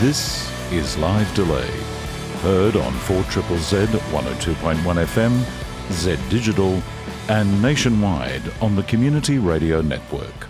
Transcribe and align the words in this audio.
This 0.00 0.52
is 0.70 0.98
Live 0.98 1.34
Delay. 1.34 1.70
Heard 2.42 2.76
on 2.76 2.92
4 2.92 3.22
Triple 3.30 3.56
Z 3.56 3.76
102.1 3.86 4.76
FM, 4.76 5.90
Z 5.90 6.18
Digital, 6.28 6.82
and 7.30 7.62
nationwide 7.62 8.42
on 8.60 8.76
the 8.76 8.82
Community 8.82 9.38
Radio 9.38 9.80
Network. 9.80 10.48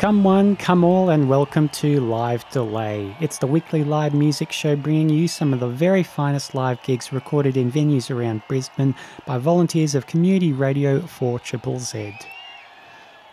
Come 0.00 0.24
one, 0.24 0.56
come 0.56 0.82
all, 0.82 1.10
and 1.10 1.28
welcome 1.28 1.68
to 1.68 2.00
Live 2.00 2.44
Delay. 2.50 3.16
It's 3.20 3.38
the 3.38 3.46
weekly 3.46 3.84
live 3.84 4.14
music 4.14 4.50
show 4.50 4.74
bringing 4.74 5.08
you 5.08 5.28
some 5.28 5.52
of 5.52 5.60
the 5.60 5.68
very 5.68 6.02
finest 6.02 6.56
live 6.56 6.82
gigs 6.82 7.12
recorded 7.12 7.56
in 7.56 7.70
venues 7.70 8.10
around 8.10 8.42
Brisbane 8.48 8.96
by 9.26 9.38
volunteers 9.38 9.94
of 9.94 10.08
Community 10.08 10.52
Radio 10.52 10.98
4 10.98 11.38
Triple 11.38 11.78
Z. 11.78 12.16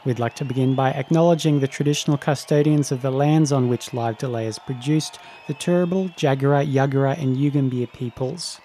We'd 0.03 0.17
like 0.17 0.33
to 0.35 0.45
begin 0.45 0.73
by 0.73 0.89
acknowledging 0.89 1.59
the 1.59 1.67
traditional 1.67 2.17
custodians 2.17 2.91
of 2.91 3.03
the 3.03 3.11
lands 3.11 3.51
on 3.51 3.69
which 3.69 3.93
Live 3.93 4.17
Delay 4.17 4.47
is 4.47 4.57
produced, 4.57 5.19
the 5.47 5.53
Turrbal, 5.53 6.15
Jagera, 6.15 6.65
Yuggera, 6.65 7.21
and 7.21 7.37
Yugambeh 7.37 7.93
peoples. 7.93 8.59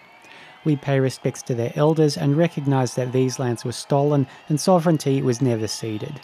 We 0.64 0.76
pay 0.76 0.98
respects 0.98 1.42
to 1.42 1.54
their 1.54 1.72
elders 1.76 2.16
and 2.16 2.38
recognise 2.38 2.94
that 2.94 3.12
these 3.12 3.38
lands 3.38 3.66
were 3.66 3.72
stolen 3.72 4.26
and 4.48 4.58
sovereignty 4.58 5.20
was 5.20 5.42
never 5.42 5.68
ceded. 5.68 6.20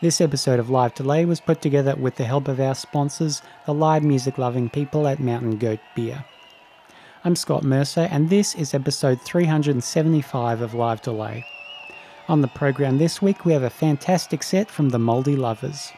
This 0.00 0.20
episode 0.20 0.58
of 0.58 0.70
Live 0.70 0.94
Delay 0.94 1.24
was 1.24 1.40
put 1.40 1.62
together 1.62 1.94
with 1.94 2.16
the 2.16 2.24
help 2.24 2.48
of 2.48 2.58
our 2.58 2.74
sponsors, 2.74 3.42
the 3.64 3.74
live 3.74 4.02
music 4.02 4.38
loving 4.38 4.68
people 4.68 5.06
at 5.06 5.20
Mountain 5.20 5.58
Goat 5.58 5.80
Beer. 5.94 6.24
I'm 7.22 7.36
Scott 7.36 7.62
Mercer, 7.62 8.08
and 8.10 8.28
this 8.28 8.56
is 8.56 8.74
episode 8.74 9.20
375 9.22 10.62
of 10.62 10.74
Live 10.74 11.00
Delay. 11.00 11.44
On 12.30 12.42
the 12.42 12.46
program 12.46 12.98
this 12.98 13.20
week, 13.20 13.44
we 13.44 13.52
have 13.54 13.64
a 13.64 13.68
fantastic 13.68 14.44
set 14.44 14.70
from 14.70 14.90
the 14.90 15.00
Mouldy 15.00 15.34
Lovers. 15.34 15.90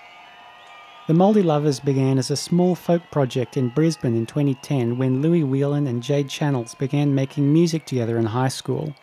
The 1.06 1.12
Mouldy 1.12 1.42
Lovers 1.42 1.78
began 1.78 2.16
as 2.16 2.30
a 2.30 2.36
small 2.36 2.74
folk 2.74 3.02
project 3.10 3.58
in 3.58 3.68
Brisbane 3.68 4.16
in 4.16 4.24
2010 4.24 4.96
when 4.96 5.20
Louis 5.20 5.42
Whelan 5.42 5.86
and 5.86 6.02
Jade 6.02 6.30
Channels 6.30 6.74
began 6.74 7.14
making 7.14 7.52
music 7.52 7.84
together 7.84 8.16
in 8.16 8.24
high 8.24 8.48
school. 8.48 8.94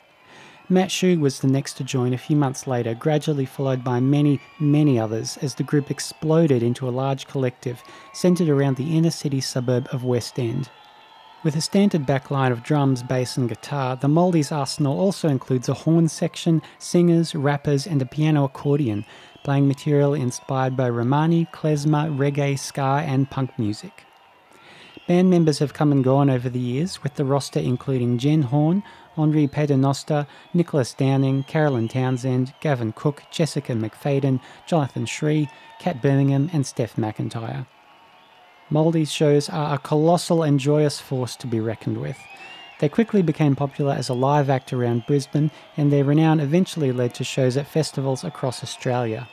Matt 0.69 0.89
Shue 0.89 1.19
was 1.19 1.39
the 1.39 1.47
next 1.47 1.73
to 1.73 1.83
join 1.83 2.13
a 2.13 2.17
few 2.17 2.35
months 2.35 2.65
later, 2.65 2.95
gradually 2.95 3.45
followed 3.45 3.83
by 3.83 3.99
many, 3.99 4.41
many 4.59 4.97
others 4.97 5.37
as 5.43 5.53
the 5.53 5.61
group 5.61 5.91
exploded 5.91 6.63
into 6.63 6.89
a 6.89 6.97
large 7.03 7.27
collective 7.27 7.83
centred 8.11 8.49
around 8.49 8.77
the 8.77 8.97
inner 8.97 9.11
city 9.11 9.39
suburb 9.39 9.87
of 9.91 10.03
West 10.03 10.39
End. 10.39 10.71
With 11.41 11.55
a 11.55 11.61
standard 11.61 12.05
backline 12.05 12.51
of 12.51 12.63
drums, 12.63 13.01
bass, 13.01 13.37
and 13.37 13.47
guitar, 13.47 13.95
the 13.95 14.09
Mouldy's 14.09 14.51
arsenal 14.51 14.99
also 14.99 15.29
includes 15.29 15.69
a 15.69 15.73
horn 15.73 16.09
section, 16.09 16.61
singers, 16.79 17.33
rappers, 17.33 17.87
and 17.87 18.01
a 18.01 18.05
piano 18.05 18.43
accordion, 18.43 19.05
playing 19.45 19.65
material 19.65 20.13
inspired 20.13 20.75
by 20.75 20.89
Romani, 20.89 21.47
klezmer, 21.53 22.13
reggae, 22.13 22.59
ska, 22.59 23.05
and 23.07 23.31
punk 23.31 23.57
music. 23.57 24.03
Band 25.07 25.29
members 25.29 25.59
have 25.59 25.73
come 25.73 25.93
and 25.93 26.03
gone 26.03 26.29
over 26.29 26.49
the 26.49 26.59
years, 26.59 27.01
with 27.03 27.15
the 27.15 27.23
roster 27.23 27.61
including 27.61 28.17
Jen 28.17 28.41
Horn, 28.41 28.83
Henri 29.15 29.47
Paternoster, 29.47 30.27
Nicholas 30.53 30.93
Downing, 30.93 31.43
Carolyn 31.43 31.87
Townsend, 31.87 32.53
Gavin 32.59 32.91
Cook, 32.91 33.23
Jessica 33.31 33.71
McFadden, 33.71 34.41
Jonathan 34.67 35.05
Shree, 35.05 35.49
Kat 35.79 36.01
Birmingham, 36.01 36.49
and 36.51 36.67
Steph 36.67 36.97
McIntyre. 36.97 37.65
Mouldy's 38.69 39.11
shows 39.11 39.49
are 39.49 39.73
a 39.73 39.79
colossal 39.79 40.43
and 40.43 40.59
joyous 40.59 40.99
force 40.99 41.35
to 41.37 41.47
be 41.47 41.59
reckoned 41.59 41.97
with. 41.97 42.19
They 42.79 42.87
quickly 42.87 43.21
became 43.21 43.55
popular 43.55 43.93
as 43.93 44.09
a 44.09 44.13
live 44.13 44.49
act 44.49 44.71
around 44.71 45.05
Brisbane, 45.05 45.51
and 45.75 45.91
their 45.91 46.03
renown 46.03 46.39
eventually 46.39 46.91
led 46.91 47.13
to 47.15 47.23
shows 47.23 47.57
at 47.57 47.67
festivals 47.67 48.23
across 48.23 48.63
Australia. 48.63 49.27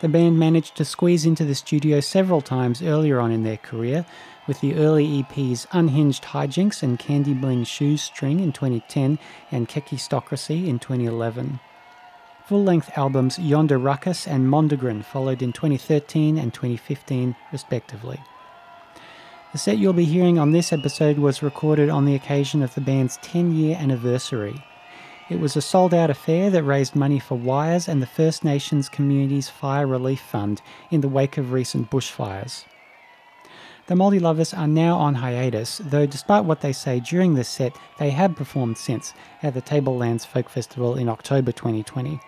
The 0.00 0.08
band 0.08 0.38
managed 0.38 0.76
to 0.76 0.84
squeeze 0.86 1.26
into 1.26 1.44
the 1.44 1.54
studio 1.54 2.00
several 2.00 2.40
times 2.40 2.82
earlier 2.82 3.20
on 3.20 3.30
in 3.30 3.42
their 3.42 3.58
career, 3.58 4.06
with 4.46 4.60
the 4.62 4.74
early 4.74 5.22
EPs 5.22 5.66
Unhinged 5.72 6.24
Hijinks 6.24 6.82
and 6.82 6.98
Candy 6.98 7.34
Bling 7.34 7.64
Shoes 7.64 8.02
String 8.02 8.40
in 8.40 8.50
2010 8.50 9.18
and 9.52 9.68
Kakistocracy 9.68 10.66
in 10.66 10.78
2011. 10.78 11.60
Full 12.46 12.64
length 12.64 12.90
albums 12.96 13.38
Yonder 13.38 13.78
Ruckus 13.78 14.26
and 14.26 14.48
Mondegreen 14.48 15.04
followed 15.04 15.42
in 15.42 15.52
2013 15.52 16.36
and 16.36 16.52
2015, 16.52 17.36
respectively. 17.52 18.18
The 19.52 19.58
set 19.58 19.78
you'll 19.78 19.92
be 19.92 20.04
hearing 20.04 20.38
on 20.38 20.52
this 20.52 20.72
episode 20.72 21.18
was 21.18 21.42
recorded 21.42 21.90
on 21.90 22.04
the 22.04 22.14
occasion 22.14 22.62
of 22.62 22.72
the 22.76 22.80
band's 22.80 23.16
10 23.16 23.52
year 23.52 23.76
anniversary. 23.76 24.62
It 25.28 25.40
was 25.40 25.56
a 25.56 25.60
sold 25.60 25.92
out 25.92 26.08
affair 26.08 26.50
that 26.50 26.62
raised 26.62 26.94
money 26.94 27.18
for 27.18 27.36
Wires 27.36 27.88
and 27.88 28.00
the 28.00 28.06
First 28.06 28.44
Nations 28.44 28.88
Communities 28.88 29.48
Fire 29.48 29.88
Relief 29.88 30.20
Fund 30.20 30.62
in 30.92 31.00
the 31.00 31.08
wake 31.08 31.36
of 31.36 31.50
recent 31.50 31.90
bushfires. 31.90 32.64
The 33.88 33.96
Mouldy 33.96 34.20
Lovers 34.20 34.54
are 34.54 34.68
now 34.68 34.96
on 34.96 35.16
hiatus, 35.16 35.78
though 35.84 36.06
despite 36.06 36.44
what 36.44 36.60
they 36.60 36.72
say 36.72 37.00
during 37.00 37.34
this 37.34 37.48
set, 37.48 37.76
they 37.98 38.10
have 38.10 38.36
performed 38.36 38.78
since 38.78 39.14
at 39.42 39.54
the 39.54 39.60
Tablelands 39.60 40.24
Folk 40.24 40.48
Festival 40.48 40.94
in 40.94 41.08
October 41.08 41.50
2020. 41.50 42.20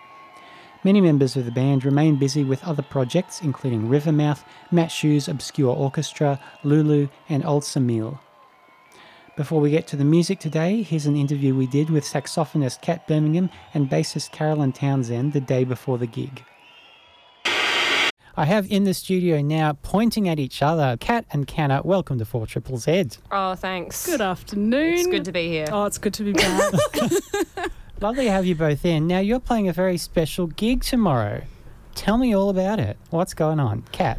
Many 0.84 1.00
members 1.00 1.37
of 1.37 1.44
the 1.44 1.53
band 1.53 1.84
remain 1.84 2.16
busy 2.16 2.43
with 2.43 2.65
other 2.65 2.82
projects, 2.82 3.41
including 3.41 3.88
Rivermouth, 3.88 4.43
Matt 4.72 4.91
Shu's 4.91 5.28
Obscure 5.28 5.76
Orchestra, 5.76 6.41
Lulu, 6.65 7.06
and 7.28 7.47
Old 7.47 7.62
Samil. 7.62 8.19
Before 9.37 9.60
we 9.60 9.71
get 9.71 9.87
to 9.88 9.97
the 9.97 10.04
music 10.04 10.41
today, 10.41 10.82
here's 10.82 11.06
an 11.06 11.16
interview 11.16 11.54
we 11.54 11.69
did 11.69 11.88
with 11.88 12.04
saxophonist 12.04 12.82
Kat 12.82 13.06
Birmingham 13.06 13.48
and 13.72 13.88
bassist 13.88 14.32
Carolyn 14.32 14.72
Townsend 14.72 15.34
the 15.34 15.41
day 15.41 15.62
before 15.62 15.98
the 15.98 16.06
gig. 16.09 16.42
I 18.37 18.47
have 18.47 18.66
in 18.69 18.82
the 18.82 18.94
studio 18.94 19.41
now, 19.41 19.75
pointing 19.82 20.28
at 20.28 20.41
each 20.41 20.62
other, 20.62 20.97
Kat 20.98 21.26
and 21.31 21.47
Canna. 21.47 21.82
Welcome 21.84 22.19
to 22.19 22.25
Four 22.25 22.48
Triple 22.48 22.78
Z. 22.78 23.10
Oh, 23.31 23.54
thanks. 23.54 24.04
Good 24.04 24.21
afternoon. 24.21 24.94
It's 24.94 25.06
good 25.06 25.26
to 25.26 25.32
be 25.32 25.47
here. 25.47 25.66
Oh, 25.71 25.84
it's 25.84 25.98
good 25.98 26.15
to 26.15 26.25
be 26.25 26.32
back. 26.32 26.72
Lovely 28.02 28.24
to 28.24 28.30
have 28.32 28.44
you 28.44 28.56
both 28.56 28.84
in. 28.84 29.06
Now, 29.06 29.20
you're 29.20 29.38
playing 29.38 29.68
a 29.68 29.72
very 29.72 29.96
special 29.96 30.48
gig 30.48 30.82
tomorrow. 30.82 31.42
Tell 31.94 32.18
me 32.18 32.34
all 32.34 32.50
about 32.50 32.80
it. 32.80 32.96
What's 33.10 33.32
going 33.32 33.60
on? 33.60 33.84
Kat. 33.92 34.18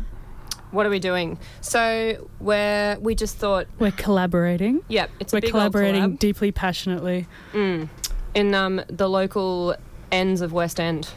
What 0.71 0.85
are 0.85 0.89
we 0.89 0.99
doing? 0.99 1.37
So 1.59 2.29
we're 2.39 2.97
we 3.01 3.13
just 3.13 3.35
thought, 3.37 3.67
We're 3.79 3.91
collaborating. 3.91 4.81
yep, 4.87 5.11
it's 5.19 5.33
We're 5.33 5.39
a 5.39 5.41
big 5.41 5.51
collaborating 5.51 6.03
collab. 6.13 6.19
deeply 6.19 6.51
passionately. 6.53 7.27
Mm. 7.51 7.89
in 8.33 8.55
um, 8.55 8.81
the 8.87 9.09
local 9.09 9.75
ends 10.11 10.39
of 10.41 10.53
West 10.53 10.79
End, 10.79 11.07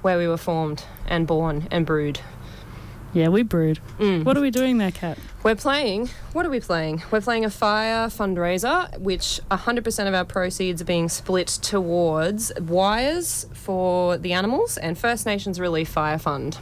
where 0.00 0.16
we 0.16 0.26
were 0.26 0.38
formed 0.38 0.84
and 1.06 1.26
born 1.26 1.68
and 1.70 1.84
brewed. 1.84 2.20
Yeah, 3.12 3.28
we 3.28 3.42
brewed. 3.42 3.78
Mm. 3.98 4.24
What 4.24 4.36
are 4.38 4.40
we 4.40 4.50
doing 4.50 4.78
there, 4.78 4.90
Kat? 4.90 5.18
We're 5.42 5.54
playing. 5.54 6.08
What 6.32 6.46
are 6.46 6.50
we 6.50 6.60
playing? 6.60 7.02
We're 7.10 7.20
playing 7.20 7.44
a 7.44 7.50
fire 7.50 8.06
fundraiser, 8.06 8.98
which 8.98 9.40
100% 9.50 10.08
of 10.08 10.14
our 10.14 10.24
proceeds 10.24 10.80
are 10.80 10.86
being 10.86 11.08
split 11.08 11.48
towards 11.48 12.52
wires 12.58 13.46
for 13.52 14.16
the 14.16 14.32
animals 14.32 14.78
and 14.78 14.96
First 14.96 15.26
Nations 15.26 15.60
Relief 15.60 15.88
Fire 15.88 16.18
Fund. 16.18 16.58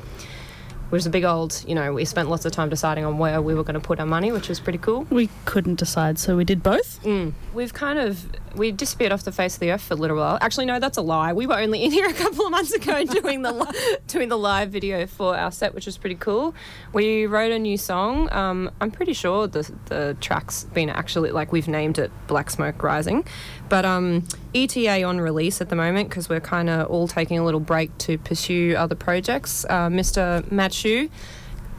Which 0.89 1.01
is 1.01 1.07
a 1.07 1.11
big 1.11 1.23
old, 1.23 1.63
you 1.69 1.77
know, 1.77 1.93
we 1.93 2.05
spent 2.05 2.29
lots 2.29 2.45
of 2.45 2.51
time 2.51 2.69
deciding 2.69 3.05
on 3.05 3.17
where 3.17 3.41
we 3.41 3.55
were 3.55 3.63
going 3.63 3.75
to 3.75 3.81
put 3.81 4.01
our 4.01 4.07
money, 4.07 4.33
which 4.33 4.49
was 4.49 4.59
pretty 4.59 4.79
cool. 4.79 5.07
We 5.09 5.29
couldn't 5.45 5.77
decide, 5.77 6.19
so 6.19 6.37
we 6.37 6.45
did 6.45 6.65
both. 6.65 7.01
Mm. 7.05 7.33
We've 7.55 7.73
kind 7.73 8.01
of 8.01 8.27
we 8.55 8.73
disappeared 8.73 9.13
off 9.13 9.23
the 9.25 9.33
face 9.33 9.55
of 9.55 9.61
the 9.61 9.71
earth 9.71 9.83
for 9.83 9.95
a 9.95 9.97
little 9.97 10.17
while. 10.17 10.39
Actually, 10.41 10.67
no, 10.67 10.79
that's 10.79 10.99
a 10.99 11.03
lie. 11.03 11.33
We 11.33 11.47
were 11.47 11.59
only 11.59 11.85
in 11.85 11.93
here 11.93 12.09
a 12.09 12.13
couple 12.13 12.45
of 12.45 12.51
months 12.51 12.73
ago 12.73 13.05
doing 13.21 13.43
the 13.43 14.01
doing 14.07 14.29
the 14.29 14.39
live 14.39 14.71
video 14.71 15.07
for 15.07 15.37
our 15.37 15.51
set, 15.51 15.75
which 15.75 15.87
was 15.87 15.97
pretty 15.99 16.17
cool. 16.17 16.55
We 16.93 17.27
wrote 17.27 17.53
a 17.53 17.59
new 17.59 17.77
song. 17.77 18.33
Um, 18.33 18.71
I'm 18.81 18.91
pretty 18.91 19.13
sure 19.13 19.47
the 19.47 19.71
the 19.87 20.17
track's 20.21 20.65
been 20.65 20.91
actually 20.91 21.31
like 21.31 21.53
we've 21.53 21.69
named 21.69 21.99
it 21.99 22.11
Black 22.27 22.51
Smoke 22.51 22.83
Rising, 22.83 23.25
but 23.69 23.85
um, 23.85 24.27
ETA 24.55 25.03
on 25.03 25.21
release 25.21 25.61
at 25.61 25.69
the 25.69 25.77
moment 25.77 26.09
because 26.09 26.29
we're 26.29 26.41
kind 26.41 26.69
of 26.69 26.89
all 26.89 27.09
taking 27.09 27.39
a 27.39 27.45
little 27.45 27.61
break 27.61 27.97
to 27.99 28.19
pursue 28.19 28.75
other 28.77 28.95
projects. 28.95 29.65
Uh, 29.69 29.89
Mr. 29.89 30.51
Matt 30.51 30.73
Shu 30.73 31.09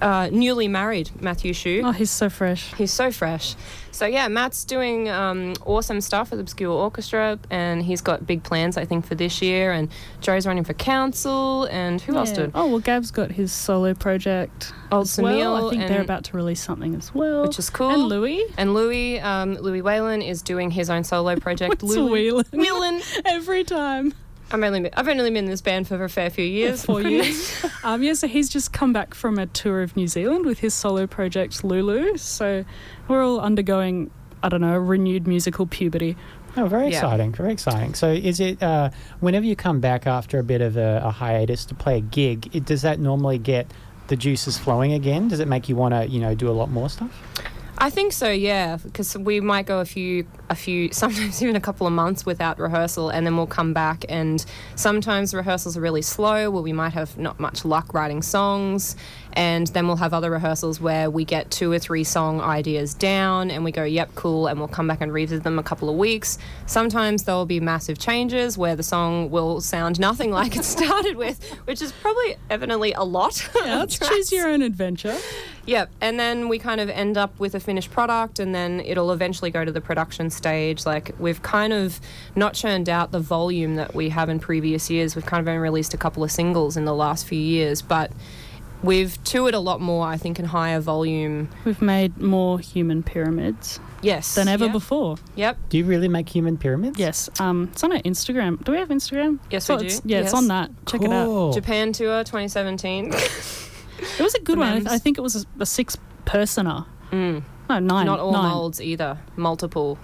uh, 0.01 0.29
newly 0.31 0.67
married 0.67 1.09
Matthew 1.21 1.53
Shue. 1.53 1.81
Oh, 1.85 1.91
he's 1.91 2.11
so 2.11 2.29
fresh. 2.29 2.73
He's 2.75 2.91
so 2.91 3.11
fresh. 3.11 3.55
So 3.91 4.05
yeah, 4.05 4.27
Matt's 4.29 4.63
doing 4.63 5.09
um, 5.09 5.53
awesome 5.65 6.01
stuff 6.01 6.31
with 6.31 6.39
Obscure 6.39 6.71
Orchestra, 6.71 7.37
and 7.49 7.83
he's 7.83 8.01
got 8.01 8.25
big 8.25 8.41
plans, 8.43 8.77
I 8.77 8.85
think, 8.85 9.05
for 9.05 9.15
this 9.15 9.41
year. 9.41 9.71
And 9.71 9.89
Joe's 10.21 10.47
running 10.47 10.63
for 10.63 10.73
council, 10.73 11.65
and 11.65 12.01
who 12.01 12.15
else 12.15 12.31
did? 12.31 12.51
Oh 12.55 12.67
well, 12.67 12.79
Gab's 12.79 13.11
got 13.11 13.31
his 13.31 13.51
solo 13.51 13.93
project. 13.93 14.73
Old 14.91 15.03
as 15.03 15.17
well. 15.19 15.67
I 15.67 15.69
think 15.69 15.87
they're 15.87 16.01
about 16.01 16.23
to 16.25 16.37
release 16.37 16.63
something 16.63 16.95
as 16.95 17.13
well, 17.13 17.43
Which 17.43 17.59
is 17.59 17.69
cool. 17.69 17.89
And 17.91 18.03
Louis. 18.03 18.43
And 18.57 18.73
Louis, 18.73 19.19
um, 19.19 19.55
Louis 19.55 19.81
Whalen 19.81 20.21
is 20.21 20.41
doing 20.41 20.71
his 20.71 20.89
own 20.89 21.03
solo 21.03 21.35
project. 21.39 21.83
What's 21.83 21.95
Louis 21.95 22.31
Whelan? 22.31 22.45
Whelan. 22.53 23.01
Every 23.25 23.63
time. 23.63 24.13
I'm 24.53 24.63
only, 24.63 24.93
I've 24.93 25.07
only 25.07 25.23
been 25.29 25.37
in 25.37 25.45
this 25.45 25.61
band 25.61 25.87
for 25.87 26.03
a 26.03 26.09
fair 26.09 26.29
few 26.29 26.45
years. 26.45 26.85
Four 26.85 27.01
years. 27.01 27.65
um, 27.83 28.03
yeah, 28.03 28.13
so 28.13 28.27
he's 28.27 28.49
just 28.49 28.73
come 28.73 28.91
back 28.93 29.13
from 29.13 29.37
a 29.39 29.45
tour 29.47 29.81
of 29.81 29.95
New 29.95 30.07
Zealand 30.07 30.45
with 30.45 30.59
his 30.59 30.73
solo 30.73 31.07
project 31.07 31.63
Lulu. 31.63 32.17
So 32.17 32.65
we're 33.07 33.23
all 33.23 33.39
undergoing, 33.39 34.11
I 34.43 34.49
don't 34.49 34.61
know, 34.61 34.77
renewed 34.77 35.27
musical 35.27 35.65
puberty. 35.67 36.15
Oh, 36.57 36.65
very 36.67 36.89
Yeah. 36.89 36.97
exciting, 36.97 37.31
very 37.31 37.53
exciting. 37.53 37.93
So, 37.93 38.09
is 38.11 38.41
it 38.41 38.61
uh, 38.61 38.89
whenever 39.21 39.45
you 39.45 39.55
come 39.55 39.79
back 39.79 40.05
after 40.05 40.37
a 40.37 40.43
bit 40.43 40.59
of 40.59 40.75
a, 40.75 41.01
a 41.05 41.09
hiatus 41.09 41.63
to 41.65 41.75
play 41.75 41.97
a 41.97 42.01
gig, 42.01 42.53
it, 42.53 42.65
does 42.65 42.81
that 42.81 42.99
normally 42.99 43.37
get 43.37 43.67
the 44.07 44.17
juices 44.17 44.57
flowing 44.57 44.91
again? 44.91 45.29
Does 45.29 45.39
it 45.39 45.47
make 45.47 45.69
you 45.69 45.77
want 45.77 45.93
to, 45.93 46.05
you 46.07 46.19
know, 46.19 46.35
do 46.35 46.49
a 46.49 46.51
lot 46.51 46.69
more 46.69 46.89
stuff? 46.89 47.09
I 47.81 47.89
think 47.89 48.13
so, 48.13 48.29
yeah, 48.29 48.77
because 48.77 49.17
we 49.17 49.41
might 49.41 49.65
go 49.65 49.79
a 49.79 49.85
few, 49.85 50.27
a 50.51 50.55
few, 50.55 50.89
sometimes 50.93 51.41
even 51.41 51.55
a 51.55 51.59
couple 51.59 51.87
of 51.87 51.93
months 51.93 52.27
without 52.27 52.59
rehearsal, 52.59 53.09
and 53.09 53.25
then 53.25 53.35
we'll 53.35 53.47
come 53.47 53.73
back. 53.73 54.05
And 54.07 54.45
sometimes 54.75 55.33
rehearsals 55.33 55.75
are 55.75 55.81
really 55.81 56.03
slow, 56.03 56.51
where 56.51 56.61
we 56.61 56.73
might 56.73 56.93
have 56.93 57.17
not 57.17 57.39
much 57.39 57.65
luck 57.65 57.95
writing 57.95 58.21
songs, 58.21 58.95
and 59.33 59.67
then 59.67 59.87
we'll 59.87 59.97
have 59.97 60.13
other 60.13 60.31
rehearsals 60.31 60.79
where 60.79 61.09
we 61.09 61.25
get 61.25 61.49
two 61.51 61.71
or 61.71 61.79
three 61.79 62.03
song 62.03 62.41
ideas 62.41 62.93
down, 62.93 63.51
and 63.51 63.63
we 63.63 63.71
go, 63.71 63.83
"Yep, 63.83 64.15
cool," 64.15 64.47
and 64.47 64.59
we'll 64.59 64.67
come 64.67 64.87
back 64.87 65.01
and 65.01 65.13
revisit 65.13 65.43
them 65.43 65.59
a 65.59 65.63
couple 65.63 65.89
of 65.89 65.95
weeks. 65.95 66.37
Sometimes 66.65 67.23
there 67.23 67.35
will 67.35 67.45
be 67.45 67.59
massive 67.59 67.97
changes 67.97 68.57
where 68.57 68.75
the 68.75 68.83
song 68.83 69.29
will 69.29 69.61
sound 69.61 69.99
nothing 69.99 70.31
like 70.31 70.55
it 70.55 70.63
started 70.77 71.15
with, 71.15 71.43
which 71.65 71.81
is 71.81 71.91
probably 71.91 72.35
evidently 72.49 72.93
a 72.93 73.03
lot. 73.03 73.49
Yeah, 73.61 73.79
let's 73.79 73.99
choose 73.99 74.31
your 74.31 74.47
own 74.47 74.63
adventure. 74.63 75.15
Yep, 75.67 75.91
and 76.01 76.19
then 76.19 76.49
we 76.49 76.57
kind 76.57 76.81
of 76.81 76.89
end 76.89 77.17
up 77.17 77.39
with 77.39 77.53
a 77.53 77.59
finished 77.59 77.91
product, 77.91 78.39
and 78.39 78.55
then 78.55 78.79
it'll 78.79 79.11
eventually 79.11 79.51
go 79.51 79.63
to 79.63 79.71
the 79.71 79.81
production 79.81 80.29
stage. 80.31 80.85
Like 80.85 81.13
we've 81.19 81.41
kind 81.41 81.71
of 81.71 81.99
not 82.35 82.53
churned 82.55 82.89
out 82.89 83.11
the 83.11 83.19
volume 83.19 83.75
that 83.75 83.93
we 83.93 84.09
have 84.09 84.29
in 84.29 84.39
previous 84.39 84.89
years. 84.89 85.15
We've 85.15 85.25
kind 85.25 85.39
of 85.41 85.47
only 85.47 85.59
released 85.59 85.93
a 85.93 85.97
couple 85.97 86.23
of 86.23 86.31
singles 86.31 86.77
in 86.77 86.85
the 86.85 86.95
last 86.95 87.27
few 87.27 87.39
years, 87.39 87.81
but 87.81 88.11
we've 88.83 89.21
toured 89.23 89.53
a 89.53 89.59
lot 89.59 89.81
more. 89.81 90.05
I 90.07 90.17
think 90.17 90.39
in 90.39 90.45
higher 90.45 90.79
volume. 90.79 91.49
We've 91.65 91.81
made 91.81 92.17
more 92.17 92.59
human 92.59 93.03
pyramids 93.03 93.79
Yes, 94.01 94.33
than 94.35 94.47
ever 94.47 94.65
yeah. 94.65 94.71
before. 94.71 95.17
Yep. 95.35 95.57
Do 95.69 95.77
you 95.77 95.85
really 95.85 96.07
make 96.07 96.27
human 96.29 96.57
pyramids? 96.57 96.97
Yes, 96.97 97.29
um, 97.39 97.69
it's 97.71 97.83
on 97.83 97.91
our 97.91 97.99
Instagram. 97.99 98.63
Do 98.63 98.71
we 98.71 98.77
have 98.79 98.89
Instagram? 98.89 99.39
Yes, 99.51 99.65
So 99.65 99.75
we 99.75 99.81
do. 99.81 99.85
it's- 99.85 100.01
Yeah, 100.05 100.19
it's 100.21 100.33
on 100.33 100.47
that. 100.47 100.71
Check 100.87 101.03
it 101.03 101.11
out. 101.11 101.53
Japan 101.53 101.93
tour 101.93 102.23
2017. 102.23 103.13
It 104.17 104.23
was 104.23 104.33
a 104.33 104.39
good 104.39 104.55
The 104.57 104.61
one. 104.61 104.87
I. 104.87 104.95
I 104.95 104.97
think 104.97 105.19
it 105.19 105.21
was 105.21 105.35
a, 105.35 105.45
a 105.59 105.65
six 105.65 105.95
personer. 106.25 106.85
Mm. 107.11 107.43
No, 107.69 107.77
nine. 107.79 108.05
Not 108.07 108.19
all 108.19 108.31
nine. 108.31 108.49
molds 108.49 108.81
either. 108.81 109.19
Multiple. 109.35 109.99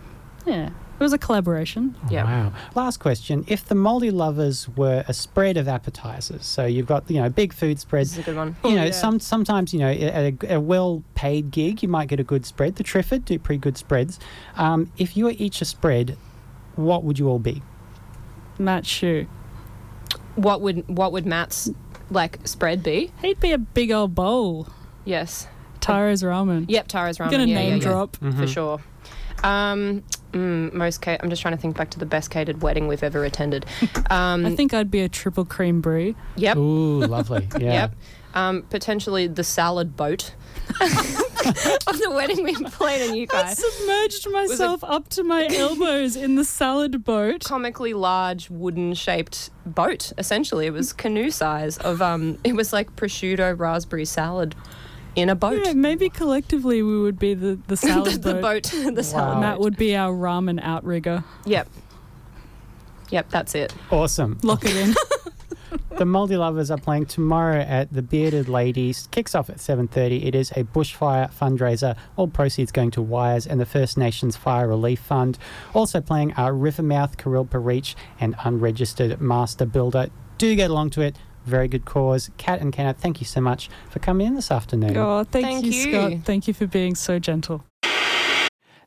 Yeah, 0.46 0.70
it 1.00 1.04
was 1.04 1.14
a 1.14 1.18
collaboration. 1.18 1.96
Yeah. 2.10 2.24
Wow. 2.24 2.54
Last 2.76 2.98
question. 2.98 3.46
If 3.48 3.66
the 3.66 3.76
Moldy 3.76 4.10
Lovers 4.12 4.68
were 4.70 5.04
a 5.08 5.14
spread 5.14 5.56
of 5.58 5.68
appetizers, 5.68 6.46
so 6.46 6.66
you've 6.66 6.88
got, 6.88 7.10
you 7.10 7.22
know, 7.22 7.30
big 7.30 7.54
food 7.54 7.78
This 7.78 7.82
spreads, 7.82 8.12
is 8.14 8.20
a 8.20 8.24
good 8.24 8.36
one. 8.36 8.56
you 8.64 8.76
know, 8.76 8.86
yeah. 8.86 8.92
some 8.92 9.20
sometimes 9.20 9.74
you 9.74 9.80
know 9.80 9.92
at 9.92 10.44
a, 10.44 10.56
a 10.56 10.60
well-paid 10.60 11.52
gig 11.52 11.84
you 11.84 11.90
might 11.90 12.08
get 12.08 12.20
a 12.20 12.24
good 12.24 12.46
spread. 12.46 12.76
The 12.76 12.84
Triffid 12.84 13.26
do 13.26 13.38
pretty 13.38 13.60
good 13.60 13.78
spreads. 13.78 14.20
Um, 14.56 14.92
if 14.98 15.16
you 15.16 15.26
were 15.26 15.34
each 15.38 15.62
a 15.62 15.66
spread, 15.66 16.18
what 16.76 17.04
would 17.04 17.20
you 17.20 17.30
all 17.30 17.40
be? 17.40 17.62
Matt 18.58 18.86
Shoe. 18.86 19.28
What 20.36 20.62
would 20.62 20.88
what 20.88 21.12
would 21.12 21.26
Matt's 21.26 21.70
like 22.10 22.40
spread 22.48 22.84
be? 22.84 23.12
He'd 23.22 23.40
be 23.40 23.52
a 23.52 23.58
big 23.58 23.92
old 23.92 24.16
bowl. 24.16 24.68
Yes. 25.06 25.48
Taro's 25.80 26.22
ramen. 26.22 26.66
Yep, 26.68 26.88
Taro's 26.88 27.18
ramen. 27.18 27.26
I'm 27.26 27.32
gonna 27.32 27.46
yeah, 27.46 27.56
name 27.56 27.70
yeah, 27.70 27.76
yeah. 27.76 27.82
drop. 27.82 28.18
for 28.18 28.48
sure. 28.48 28.80
Um, 29.44 30.04
mm, 30.32 30.74
most 30.74 31.02
ca- 31.02 31.18
I'm 31.22 31.30
just 31.30 31.42
trying 31.42 31.56
to 31.56 31.62
think 31.62 31.78
back 31.78 31.90
to 31.92 32.00
the 32.00 32.06
best 32.06 32.30
catered 32.32 32.62
wedding 32.62 32.88
we've 32.88 33.04
ever 33.04 33.24
attended. 33.24 33.66
Um, 34.10 34.46
I 34.46 34.56
think 34.56 34.74
I'd 34.74 34.90
be 34.90 35.02
a 35.02 35.10
triple 35.10 35.44
cream 35.44 35.82
brie. 35.82 36.16
Yep, 36.38 36.56
Ooh, 36.58 37.00
lovely. 37.02 37.46
Yeah. 37.60 37.74
yep. 37.74 37.96
Um, 38.34 38.62
potentially 38.70 39.28
the 39.28 39.44
salad 39.44 39.98
boat 39.98 40.34
of 40.82 42.00
the 42.00 42.12
wedding 42.14 42.44
we 42.44 42.54
played 42.56 43.02
in 43.10 43.16
you 43.16 43.28
guys. 43.28 43.60
I 43.60 43.64
Yukai. 43.64 43.72
submerged 43.72 44.30
myself 44.32 44.84
up 44.84 45.10
to 45.10 45.24
my 45.24 45.48
elbows 45.48 46.16
in 46.16 46.36
the 46.36 46.46
salad 46.46 47.04
boat. 47.04 47.44
Comically 47.44 47.94
large 47.94 48.50
wooden 48.50 48.94
shaped 48.94 49.50
boat. 49.66 50.14
Essentially, 50.18 50.68
it 50.68 50.72
was 50.74 50.94
canoe 50.94 51.32
size. 51.32 51.78
Of 51.80 52.02
um, 52.02 52.38
it 52.44 52.54
was 52.56 52.72
like 52.72 52.96
prosciutto 52.96 53.58
raspberry 53.60 54.06
salad 54.06 54.56
in 55.18 55.30
a 55.30 55.36
boat. 55.36 55.66
Yeah, 55.66 55.74
maybe 55.74 56.10
collectively 56.10 56.84
we 56.84 57.02
would 57.02 57.20
be 57.20 57.34
the, 57.34 57.60
the 57.68 57.76
salad 57.78 58.22
the 58.24 58.36
boat. 58.36 58.72
boat, 58.72 58.94
the 58.96 59.04
salad. 59.04 59.36
Wow. 59.36 59.42
Matt 59.42 59.60
would 59.60 59.76
be 59.76 59.96
our 59.96 60.14
ramen 60.14 60.62
outrigger. 60.62 61.24
Yep. 61.46 61.68
Yep, 63.10 63.30
that's 63.30 63.56
it. 63.56 63.74
Awesome. 63.90 64.38
Lock 64.44 64.64
it 64.64 64.76
in. 64.76 64.94
the 65.98 66.06
Moldy 66.06 66.38
Lovers 66.38 66.70
are 66.70 66.78
playing 66.78 67.06
tomorrow 67.06 67.60
at 67.62 67.92
the 67.92 68.02
Bearded 68.02 68.48
Ladies. 68.48 69.08
Kicks 69.12 69.34
off 69.34 69.50
at 69.50 69.58
7:30. 69.58 70.26
It 70.26 70.36
is 70.36 70.52
a 70.52 70.64
bushfire 70.66 71.34
fundraiser. 71.34 71.96
All 72.16 72.28
proceeds 72.28 72.72
going 72.72 72.92
to 72.92 73.02
Wires 73.02 73.48
and 73.48 73.60
the 73.60 73.66
First 73.66 73.98
Nations 73.98 74.36
Fire 74.36 74.68
Relief 74.68 75.00
Fund. 75.00 75.40
Also 75.74 76.00
playing 76.00 76.34
are 76.34 76.54
Rivermouth, 76.54 77.18
Karilpa 77.18 77.64
Reach, 77.64 77.96
and 78.20 78.36
Unregistered 78.44 79.20
Master 79.20 79.66
Builder. 79.66 80.10
Do 80.38 80.54
get 80.56 80.70
along 80.70 80.92
to 80.92 81.02
it. 81.02 81.16
Very 81.48 81.70
good 81.70 81.86
cause. 81.86 82.30
Kat 82.38 82.60
and 82.60 82.74
Kenneth, 82.74 82.98
thank 82.98 83.22
you 83.22 83.26
so 83.26 83.40
much 83.40 83.70
for 83.90 84.00
coming 84.00 84.28
in 84.28 84.36
this 84.36 84.52
afternoon. 84.52 84.98
oh, 84.98 85.24
thank, 85.24 85.46
Thank 85.46 85.66
you, 85.66 85.72
you. 85.72 85.92
Scott. 85.92 86.14
Thank 86.26 86.48
you 86.48 86.54
for 86.54 86.68
being 86.68 86.94
so 86.94 87.20
gentle. 87.20 87.64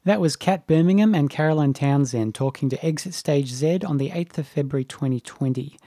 That 0.05 0.21
was 0.21 0.37
Kat 0.37 0.67
Birmingham 0.67 1.15
and 1.15 1.31
Carolyn 1.31 1.73
Townsend 1.73 2.35
talking 2.35 2.69
to 2.69 2.85
Exit 2.85 3.15
Stage 3.15 3.49
Z 3.49 3.81
on 3.87 3.97
the 3.97 4.11
8th 4.11 4.37
of 4.39 4.47
February 4.47 4.85
2020. 4.85 5.79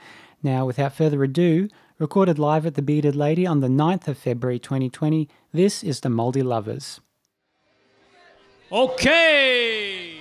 Now, 0.41 0.65
without 0.65 0.93
further 0.93 1.23
ado, 1.23 1.67
recorded 1.99 2.39
live 2.39 2.65
at 2.65 2.73
the 2.73 2.81
Bearded 2.81 3.15
Lady 3.15 3.45
on 3.45 3.59
the 3.59 3.67
9th 3.67 4.07
of 4.07 4.17
February 4.17 4.59
2020, 4.59 5.29
this 5.51 5.83
is 5.83 5.99
the 5.99 6.09
Moldy 6.09 6.41
Lovers. 6.43 7.01
Okay. 8.71 10.12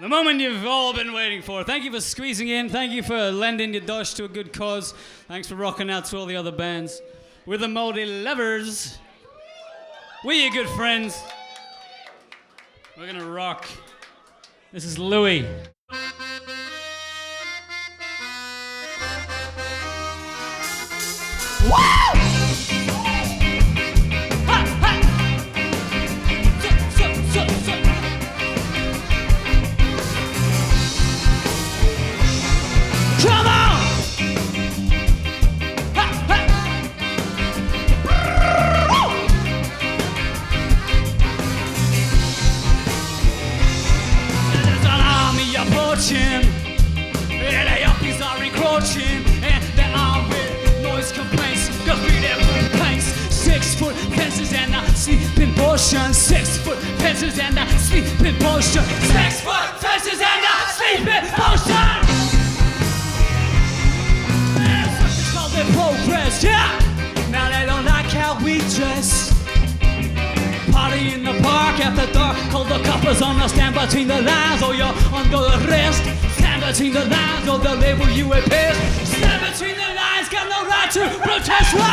The 0.00 0.08
moment 0.08 0.38
you've 0.38 0.64
all 0.64 0.92
been 0.92 1.12
waiting 1.12 1.42
for. 1.42 1.64
Thank 1.64 1.82
you 1.82 1.90
for 1.90 2.00
squeezing 2.00 2.46
in. 2.46 2.68
Thank 2.68 2.92
you 2.92 3.02
for 3.02 3.32
lending 3.32 3.74
your 3.74 3.82
dosh 3.82 4.14
to 4.14 4.26
a 4.26 4.28
good 4.28 4.52
cause. 4.52 4.94
Thanks 5.26 5.48
for 5.48 5.56
rocking 5.56 5.90
out 5.90 6.04
to 6.06 6.16
all 6.18 6.26
the 6.26 6.36
other 6.36 6.52
bands. 6.52 7.02
We're 7.46 7.58
the 7.58 7.66
Moldy 7.66 8.06
Lovers. 8.06 8.96
We're 10.24 10.40
your 10.40 10.52
good 10.52 10.68
friends. 10.76 11.20
We're 12.96 13.06
gonna 13.06 13.28
rock. 13.28 13.66
This 14.72 14.84
is 14.84 15.00
Louis. 15.00 15.44
Ha, 21.70 21.97
between 76.78 76.92
the 76.92 77.04
lines, 77.06 77.48
or 77.48 77.58
they'll 77.58 77.74
label 77.74 78.08
you 78.10 78.32
a 78.32 78.40
pest. 78.42 79.08
Stand 79.08 79.52
between 79.52 79.74
the 79.74 79.94
lines, 79.94 80.28
got 80.28 80.48
no 80.48 80.64
right 80.68 80.88
to 80.92 81.08
protest. 81.26 81.87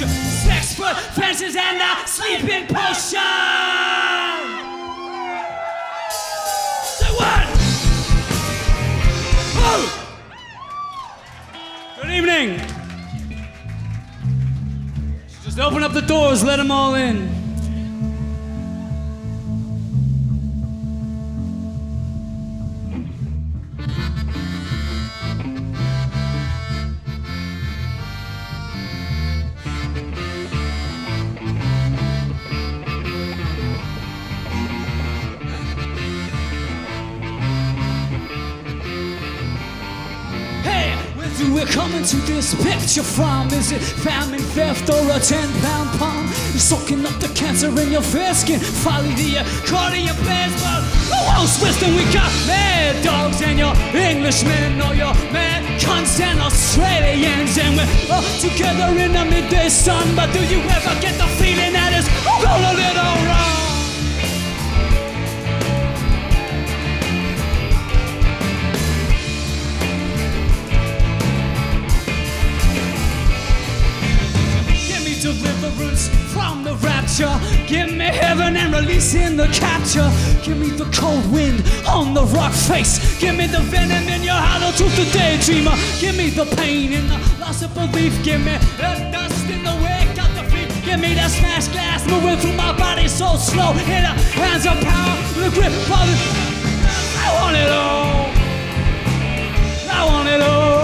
Commotion. 0.00 0.08
Six 0.08 0.74
foot 0.74 0.96
fences 0.96 1.56
and 1.56 1.80
a 1.80 2.06
sleeping 2.06 2.66
potion. 2.66 3.20
Say 6.98 7.10
what? 7.14 7.46
Oh! 9.56 9.84
Good 12.00 12.10
evening. 12.10 12.60
Just 15.42 15.58
open 15.58 15.82
up 15.82 15.92
the 15.92 16.02
doors, 16.02 16.42
let 16.42 16.56
them 16.56 16.70
all 16.70 16.94
in. 16.94 17.33
This 42.94 43.02
picture 43.02 43.12
from? 43.14 43.48
Is 43.48 43.72
it 43.72 43.80
famine, 43.80 44.40
theft, 44.40 44.88
or 44.90 45.02
a 45.10 45.18
10 45.18 45.48
pound 45.62 45.98
palm? 45.98 46.26
You're 46.52 46.60
soaking 46.60 47.04
up 47.06 47.18
the 47.20 47.28
cancer 47.28 47.68
in 47.68 47.90
your 47.90 48.02
fair 48.02 48.34
skin. 48.34 48.60
Folly 48.60 49.14
the 49.14 49.36
accordion 49.42 50.14
plays, 50.22 50.54
but 50.62 50.82
who 51.10 51.18
else 51.34 51.60
wisdom? 51.62 51.94
We 51.96 52.04
got 52.12 52.30
mad 52.46 53.02
dogs 53.04 53.42
and 53.42 53.58
your 53.58 53.74
Englishmen, 53.94 54.80
or 54.80 54.94
your 54.94 55.14
mad 55.32 55.62
cunts 55.80 56.20
and 56.20 56.40
Australians. 56.40 57.58
And 57.58 57.76
we're 57.76 58.14
all 58.14 58.22
together 58.40 58.98
in 58.98 59.12
the 59.12 59.24
midday 59.24 59.68
sun. 59.68 60.14
But 60.14 60.32
do 60.32 60.40
you 60.46 60.60
ever 60.60 60.94
get 61.00 61.18
the 61.18 61.28
feeling 61.38 61.72
that 61.72 61.90
it's 61.98 62.08
all 62.26 62.42
a 62.42 62.74
little 62.74 63.26
wrong? 63.26 63.53
Deliverance 75.74 76.08
from 76.32 76.64
the 76.64 76.74
rapture. 76.76 77.32
Give 77.66 77.92
me 77.92 78.06
heaven 78.06 78.56
and 78.56 78.74
release 78.74 79.14
in 79.14 79.36
the 79.36 79.46
capture. 79.48 80.10
Give 80.42 80.58
me 80.58 80.70
the 80.70 80.86
cold 80.92 81.30
wind 81.32 81.64
on 81.88 82.14
the 82.14 82.24
rock 82.36 82.52
face. 82.52 83.18
Give 83.20 83.36
me 83.36 83.46
the 83.46 83.60
venom 83.60 84.08
in 84.08 84.22
your 84.22 84.34
hollow 84.34 84.72
tooth, 84.72 84.94
the 84.96 85.04
daydreamer. 85.16 85.76
Give 86.00 86.16
me 86.16 86.30
the 86.30 86.46
pain 86.56 86.92
in 86.92 87.08
the 87.08 87.18
loss 87.40 87.62
of 87.62 87.74
belief. 87.74 88.22
Give 88.22 88.40
me 88.40 88.56
the 88.76 89.10
dust 89.12 89.48
in 89.48 89.62
the 89.62 89.74
wake 89.82 90.18
of 90.18 90.34
the 90.34 90.44
feet. 90.50 90.70
Give 90.84 91.00
me 91.00 91.14
the 91.14 91.28
smashed 91.28 91.72
glass 91.72 92.06
moving 92.08 92.38
through 92.38 92.56
my 92.56 92.76
body 92.76 93.08
so 93.08 93.36
slow. 93.36 93.72
In 93.72 94.02
the 94.02 94.14
hands 94.40 94.66
of 94.66 94.78
power, 94.80 95.16
the 95.40 95.50
grip 95.54 95.72
of 95.72 96.06
the. 96.08 96.16
I 97.16 97.28
want 97.40 97.56
it 97.56 97.70
all. 97.70 98.30
I 99.90 100.04
want 100.06 100.28
it 100.28 100.40
all. 100.40 100.83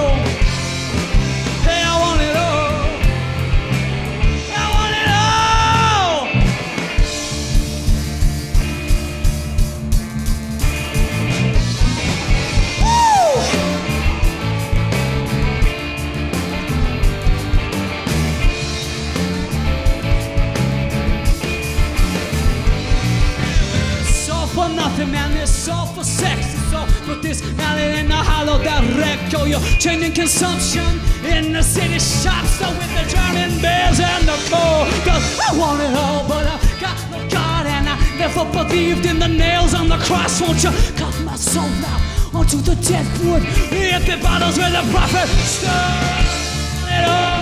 All 25.70 25.86
for 25.86 26.04
sex. 26.04 26.54
It's 26.54 26.74
all 26.74 26.86
for 27.06 27.14
this 27.14 27.40
mallet 27.56 27.98
in 27.98 28.08
the 28.08 28.14
hollow 28.14 28.58
that 28.58 28.84
echo. 28.84 29.42
Oh, 29.42 29.44
you're 29.44 29.60
changing 29.78 30.12
consumption 30.12 31.00
in 31.24 31.52
the 31.52 31.62
city 31.62 31.98
shops. 31.98 32.58
So 32.58 32.68
with 32.68 32.92
the 32.98 33.04
German 33.08 33.60
bears 33.62 34.00
and 34.00 34.28
the. 34.28 34.36
Cause 35.06 35.38
I 35.40 35.56
want 35.56 35.80
it 35.80 35.94
all, 35.96 36.26
but 36.28 36.44
I 36.46 36.56
got 36.80 36.98
no 37.10 37.18
God. 37.30 37.66
And 37.66 37.88
I 37.88 37.96
never 38.18 38.44
believed 38.52 39.06
in 39.06 39.18
the 39.18 39.28
nails 39.28 39.72
on 39.74 39.88
the 39.88 39.98
cross. 39.98 40.40
Won't 40.40 40.62
you 40.62 40.70
cut 40.96 41.14
my 41.24 41.36
soul 41.36 41.72
out 41.92 42.02
onto 42.34 42.58
the 42.58 42.76
dead 42.76 43.06
wood? 43.24 43.42
The 43.70 43.94
empty 43.96 44.20
bottles 44.20 44.58
where 44.58 44.70
the 44.70 44.84
prophet 44.90 45.28
stood. 45.46 47.39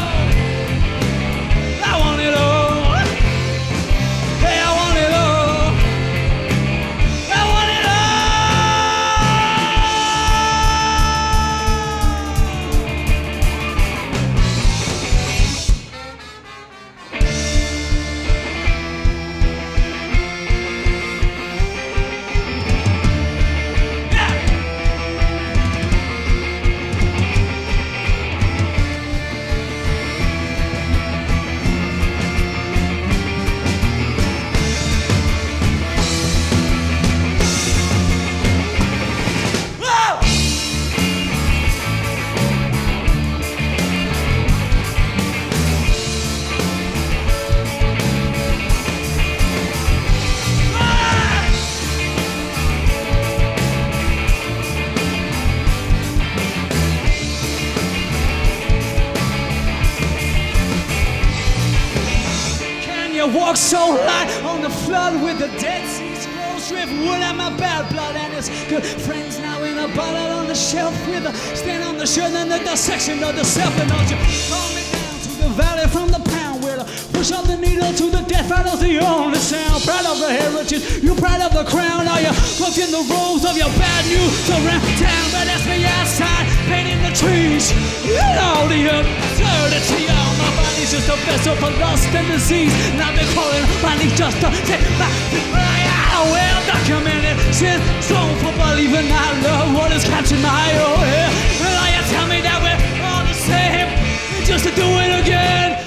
Shelf 70.68 70.92
with 71.08 71.24
a 71.24 71.32
stand 71.56 71.82
on 71.82 71.96
the 71.96 72.04
shirt 72.04 72.28
and 72.36 72.52
the 72.52 72.58
dissection 72.58 73.24
of 73.24 73.34
the 73.34 73.44
self 73.44 73.72
and 73.80 73.88
don't 73.88 74.04
you. 74.04 74.20
Call 74.52 74.68
me 74.76 74.84
down 74.92 75.16
to 75.24 75.30
the 75.40 75.48
valley 75.56 75.88
from 75.88 76.12
the 76.12 76.20
pound 76.28 76.60
where 76.62 76.76
the 76.76 76.84
push 77.16 77.32
of 77.32 77.48
the 77.48 77.56
needle 77.56 77.88
to 77.88 78.12
the 78.12 78.20
death 78.28 78.50
rattle's 78.50 78.80
the 78.80 79.00
only 79.00 79.40
sound. 79.40 79.80
Proud 79.88 80.04
of 80.04 80.20
the 80.20 80.28
heritage 80.28 81.00
you 81.00 81.14
proud 81.16 81.40
of 81.40 81.56
the 81.56 81.64
crown. 81.72 82.04
Are 82.04 82.20
you 82.20 82.36
looked 82.60 82.76
in 82.76 82.92
the 82.92 83.00
robes 83.08 83.48
of 83.48 83.56
your 83.56 83.72
bad 83.80 84.02
news? 84.12 84.28
Around 84.52 84.84
town 85.00 85.26
but 85.32 85.48
that's 85.48 85.64
me 85.64 85.88
outside 85.88 86.44
painting 86.68 87.00
the 87.00 87.16
trees. 87.16 87.72
You 88.04 88.20
know 88.36 88.68
the 88.68 88.92
absurdity 88.92 90.04
of 90.04 90.28
my 90.36 90.52
body's 90.52 90.92
just 90.92 91.08
a 91.08 91.16
vessel 91.24 91.56
for 91.56 91.72
lust 91.80 92.12
and 92.12 92.28
disease 92.28 92.76
and 92.92 93.00
I've 93.00 93.16
been 93.16 93.30
calling 93.32 93.64
money 93.80 94.12
just 94.20 94.36
to 94.44 94.52
take 94.68 94.84
back 95.00 95.67
Well 96.26 96.60
documented 96.66 97.38
since 97.54 97.82
strong 98.04 98.34
for 98.42 98.52
believing 98.58 99.06
I 99.12 99.40
love 99.46 99.74
what 99.74 99.92
is 99.92 100.04
catching 100.04 100.42
my 100.42 100.50
hair 100.50 101.30
well 101.62 101.86
you 101.94 102.02
tell 102.10 102.26
me 102.26 102.40
that 102.42 102.58
we're 102.58 103.06
all 103.06 103.24
the 103.24 103.34
same? 103.34 103.86
Just 104.44 104.64
to 104.64 104.74
do 104.74 104.82
it 104.82 105.22
again 105.22 105.77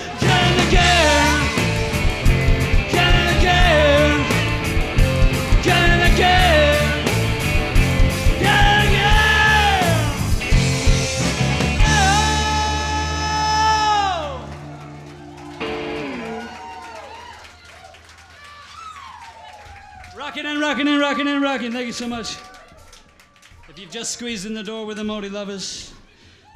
Rocking 20.72 20.88
and 20.88 21.02
rocking 21.02 21.28
and 21.28 21.44
rocking. 21.44 21.74
Thank 21.74 21.88
you 21.88 21.92
so 21.92 22.08
much. 22.08 22.38
If 23.68 23.78
you've 23.78 23.92
just 23.92 24.12
squeezed 24.12 24.46
in 24.46 24.54
the 24.54 24.64
door 24.64 24.86
with 24.86 24.96
the 24.96 25.04
Moldy 25.04 25.28
lovers, 25.28 25.94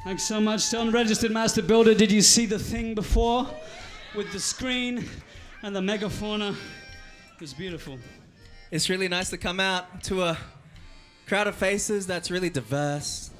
thanks 0.04 0.22
so 0.22 0.40
much. 0.40 0.70
To 0.70 0.80
unregistered 0.80 1.30
master 1.30 1.60
builder, 1.60 1.92
did 1.92 2.10
you 2.10 2.22
see 2.22 2.46
the 2.46 2.58
thing 2.58 2.94
before 2.94 3.46
with 4.14 4.32
the 4.32 4.40
screen 4.40 5.06
and 5.62 5.76
the 5.76 5.80
megafauna? 5.80 6.52
It 6.52 7.40
was 7.42 7.52
beautiful. 7.52 7.98
It's 8.70 8.88
really 8.88 9.06
nice 9.06 9.28
to 9.28 9.36
come 9.36 9.60
out 9.60 10.02
to 10.04 10.22
a 10.22 10.38
crowd 11.26 11.46
of 11.46 11.54
faces 11.54 12.06
that's 12.06 12.30
really 12.30 12.48
diverse. 12.48 13.30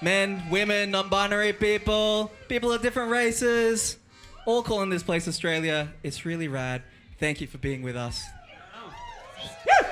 men, 0.00 0.42
women, 0.48 0.90
non 0.90 1.10
binary 1.10 1.52
people, 1.52 2.32
people 2.48 2.72
of 2.72 2.80
different 2.80 3.10
races, 3.10 3.98
all 4.46 4.62
calling 4.62 4.88
this 4.88 5.02
place 5.02 5.28
Australia. 5.28 5.92
It's 6.02 6.24
really 6.24 6.48
rad. 6.48 6.82
Thank 7.20 7.42
you 7.42 7.46
for 7.46 7.58
being 7.58 7.82
with 7.82 7.94
us. 7.94 8.24
Have 9.42 9.91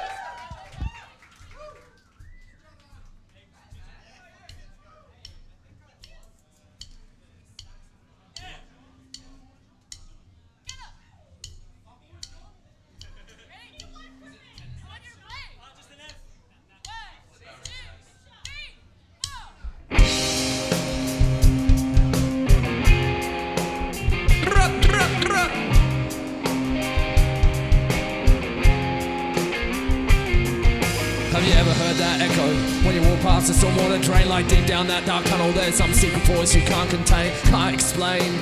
past 33.40 33.62
a 33.62 33.66
stormwater 33.66 34.02
drain? 34.02 34.28
Like 34.28 34.48
deep 34.48 34.66
down 34.66 34.86
that 34.88 35.06
dark 35.06 35.24
tunnel, 35.24 35.52
there's 35.52 35.74
some 35.74 35.92
secret 35.92 36.22
voice 36.24 36.54
you 36.54 36.62
can't 36.62 36.90
contain, 36.90 37.32
can't 37.44 37.74
explain. 37.74 38.32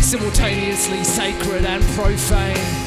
Simultaneously 0.00 1.04
sacred 1.04 1.64
and 1.64 1.82
profane. 1.94 2.85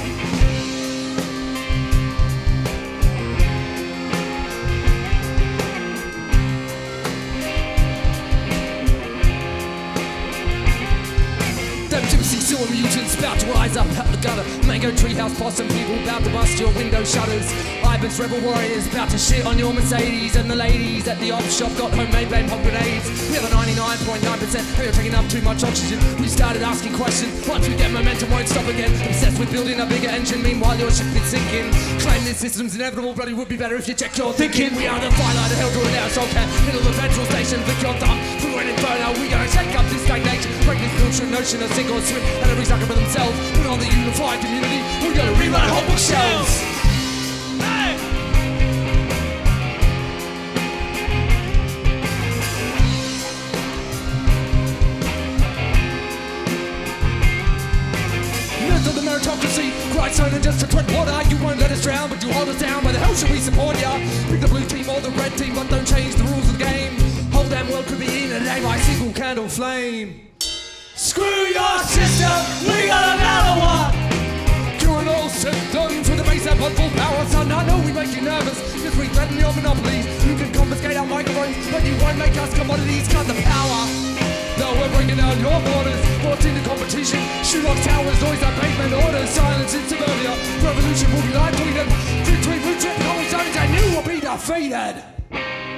Sewer 12.60 12.76
mutants 12.76 13.16
about 13.16 13.40
to 13.40 13.46
rise 13.48 13.78
up 13.78 13.88
out 13.98 14.08
the 14.12 14.18
gutter. 14.18 14.44
Mango 14.68 14.92
treehouse 14.92 15.38
possum 15.38 15.68
people 15.70 15.96
about 16.04 16.24
to 16.24 16.30
bust 16.32 16.60
your 16.60 16.72
window 16.74 17.04
shutters. 17.04 17.52
Ibis 17.84 18.20
rebel 18.20 18.40
warriors 18.42 18.88
about 18.88 19.10
to 19.10 19.18
shit 19.18 19.46
on 19.46 19.58
your 19.58 19.74
Mercedes. 19.74 20.36
And 20.36 20.50
the 20.50 20.56
ladies 20.56 21.08
at 21.08 21.20
the 21.20 21.32
op 21.32 21.44
shop 21.44 21.76
got 21.78 21.92
homemade 21.92 22.30
blame 22.30 22.50
pump 22.50 22.64
grenades. 22.64 23.08
We 23.30 23.36
have 23.36 23.46
a 23.46 23.56
99.9% 23.56 24.80
we 24.80 24.88
are 24.88 24.92
taking 24.92 25.16
up 25.16 25.28
too 25.30 25.42
much 25.42 25.64
oxygen. 25.64 26.00
We 26.22 26.28
started 26.28 26.62
asking 26.62 26.94
questions. 26.96 27.48
Once 27.48 27.68
we 27.68 27.76
get 27.76 27.92
momentum, 27.92 28.32
won't 28.32 28.48
stop 28.48 28.68
again. 28.68 28.92
Obsessed 29.08 29.40
with 29.40 29.52
building 29.52 29.80
a 29.80 29.86
bigger 29.86 30.10
engine. 30.10 30.42
Meanwhile, 30.42 30.80
your 30.80 30.92
ship 30.92 31.08
is 31.16 31.24
sinking. 31.24 31.72
Claim 32.00 32.24
this 32.24 32.38
system's 32.38 32.76
inevitable, 32.76 33.14
but 33.14 33.28
it 33.28 33.34
would 33.34 33.50
be 33.50 33.58
better 33.58 33.76
if 33.76 33.88
you 33.88 33.94
check 33.94 34.18
your 34.18 34.34
thinking. 34.34 34.76
We 34.76 34.88
are 34.88 35.00
the 35.00 35.12
firelight 35.12 35.52
of 35.52 35.58
hell 35.58 35.70
an 35.70 35.96
air 35.96 36.08
assault 36.08 36.30
camp. 36.30 36.50
Middle 36.66 36.82
of 36.82 36.86
the 36.88 37.02
petrol 37.02 37.26
station, 37.28 37.62
flick 37.64 37.82
your 37.82 37.94
thumb 38.00 38.39
an 38.62 38.70
inferno. 38.70 39.20
We 39.20 39.30
gotta 39.30 39.50
shake 39.50 39.74
up 39.80 39.86
this 39.88 40.04
stagnation. 40.04 40.52
Break 40.66 40.80
this 40.80 40.94
bullshit 41.02 41.30
notion 41.32 41.64
of 41.64 41.72
sink 41.74 41.90
or 41.90 42.02
swim. 42.02 42.22
And 42.44 42.52
every 42.52 42.66
sucker 42.66 42.86
for 42.86 42.94
themselves. 42.94 43.36
Put 43.58 43.66
on 43.68 43.80
the 43.80 43.88
unified 43.88 44.40
community. 44.42 44.84
We 45.02 45.16
gotta 45.16 45.34
rewrite 45.40 45.70
whole 45.70 45.86
bookshelves. 45.88 46.68
Meritocracy, 59.10 59.72
Christ 59.92 60.22
only 60.22 60.40
just 60.40 60.60
to 60.60 60.68
tread 60.68 60.86
water. 60.92 61.12
You 61.30 61.38
won't 61.44 61.60
let 61.60 61.72
us 61.72 61.82
drown, 61.82 62.10
but 62.10 62.22
you 62.22 62.32
hold 62.32 62.48
us 62.50 62.60
down. 62.60 62.84
Why 62.84 62.92
the 62.92 63.00
hell 63.00 63.16
should 63.16 63.32
we 63.32 63.40
support 63.40 63.80
ya? 63.82 63.98
Pick 64.30 64.42
the 64.42 64.48
blue 64.48 64.66
team 64.66 64.88
or 64.88 65.02
the 65.02 65.10
red 65.12 65.36
team, 65.36 65.56
but 65.56 65.68
don't 65.70 65.88
change 65.88 66.14
the 66.16 66.26
rules 66.26 66.48
of 66.48 66.58
the 66.58 66.64
game. 66.64 66.69
Damn 67.50 67.68
world 67.72 67.88
could 67.88 67.98
be 67.98 68.26
in 68.26 68.32
a 68.32 68.40
day 68.40 68.62
by 68.62 68.78
single 68.78 69.12
candle 69.12 69.50
flame. 69.50 70.30
Screw 70.94 71.26
your 71.26 71.80
system, 71.82 72.38
we 72.70 72.86
got 72.86 73.18
another 73.18 73.58
one. 73.58 73.90
Urinal 74.86 75.30
systems 75.30 76.08
with 76.10 76.22
a 76.22 76.24
base 76.30 76.46
and 76.46 76.60
full 76.60 76.90
power, 76.94 77.26
son. 77.26 77.52
I 77.52 77.66
know 77.66 77.82
we 77.82 77.92
make 77.92 78.14
you 78.14 78.22
nervous 78.22 78.62
because 78.74 78.96
we 78.98 79.08
threaten 79.08 79.40
your 79.40 79.52
monopolies. 79.54 80.06
You 80.30 80.38
can 80.38 80.54
confiscate 80.54 80.96
our 80.96 81.08
microphones, 81.08 81.58
but 81.72 81.84
you 81.84 81.98
won't 81.98 82.20
make 82.20 82.38
us 82.38 82.54
commodities. 82.54 83.08
Cut 83.10 83.26
the 83.26 83.34
power. 83.42 83.82
No, 84.62 84.70
we're 84.78 84.94
breaking 84.94 85.18
down 85.18 85.34
your 85.42 85.58
borders, 85.66 85.98
forced 86.22 86.46
into 86.46 86.62
competition. 86.70 87.18
Shoot 87.42 87.66
off 87.66 87.82
towers, 87.82 88.22
noise 88.22 88.44
up 88.46 88.54
pavement 88.62 88.94
orders, 88.94 89.30
silence 89.30 89.74
in 89.74 89.82
suburbia. 89.90 90.38
Revolution 90.62 91.10
will 91.18 91.26
be 91.26 91.34
live 91.34 91.56
tweeted. 91.58 91.90
Between 92.30 92.62
blue 92.62 92.78
chip 92.78 92.94
cold 93.02 93.26
zones, 93.34 93.56
and 93.58 93.70
you 93.74 93.86
will 93.98 94.06
be 94.06 94.22
defeated. 94.22 95.19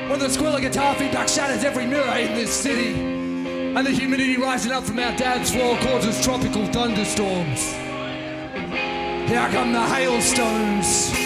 When 0.10 0.20
the 0.20 0.30
squeal 0.30 0.56
of 0.56 0.62
guitar 0.62 0.96
feedback 0.96 1.30
shatters 1.30 1.64
every 1.64 1.86
mirror 1.86 2.18
in 2.18 2.34
this 2.34 2.54
city. 2.54 2.94
And 3.76 3.86
the 3.86 3.92
humidity 3.92 4.38
rising 4.38 4.72
up 4.72 4.84
from 4.84 5.00
our 5.00 5.16
dance 5.16 5.52
floor 5.52 5.78
causes 5.78 6.22
tropical 6.24 6.66
thunderstorms. 6.68 7.72
Here 9.30 9.50
come 9.52 9.72
the 9.72 9.82
hailstones. 9.82 11.21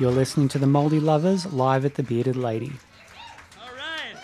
You're 0.00 0.10
listening 0.10 0.48
to 0.48 0.58
the 0.58 0.66
Moldy 0.66 0.98
Lovers 0.98 1.44
live 1.52 1.84
at 1.84 1.94
the 1.94 2.02
Bearded 2.02 2.34
Lady. 2.34 2.72
All 3.60 3.68
right. 3.76 4.16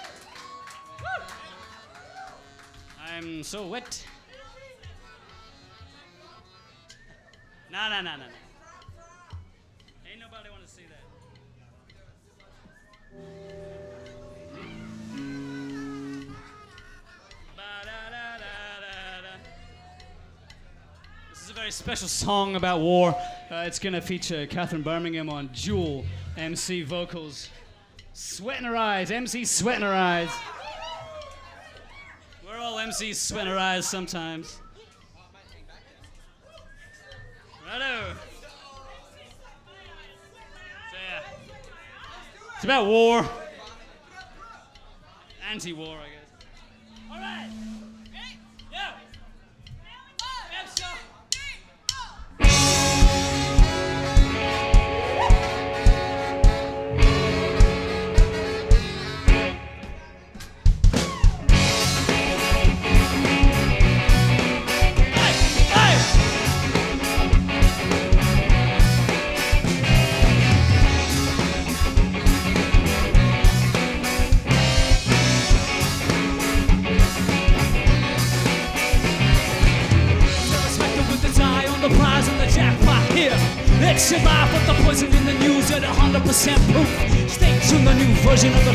I'm 3.07 3.43
so 3.43 3.67
wet. 3.67 4.03
No, 7.71 7.91
no, 7.91 8.01
no, 8.01 8.17
no, 8.17 8.23
no. 8.23 8.46
Very 21.57 21.71
special 21.71 22.07
song 22.07 22.55
about 22.55 22.81
war. 22.81 23.17
Uh, 23.51 23.65
it's 23.67 23.79
going 23.79 23.95
to 23.95 24.01
feature 24.03 24.47
Catherine 24.47 24.83
Birmingham 24.83 25.31
on 25.31 25.49
Jewel 25.55 26.05
MC 26.37 26.83
vocals. 26.83 27.49
Sweat 28.13 28.59
in 28.59 28.67
her 28.67 28.77
eyes, 28.77 29.11
MC 29.11 29.47
sweat 29.47 29.77
in 29.77 29.83
her 29.83 29.95
eyes. 29.95 30.29
We're 32.47 32.59
all 32.59 32.77
MCs 32.77 33.15
sweating 33.15 33.51
our 33.51 33.59
eyes 33.59 33.89
sometimes. 33.89 34.59
Righto. 37.67 38.03
So 40.91 40.97
yeah. 41.09 41.23
It's 42.55 42.65
about 42.65 42.85
war. 42.85 43.27
Anti-war, 45.51 45.97
I 45.97 46.09
guess. 46.11 46.47
All 47.11 47.19
right. 47.19 47.86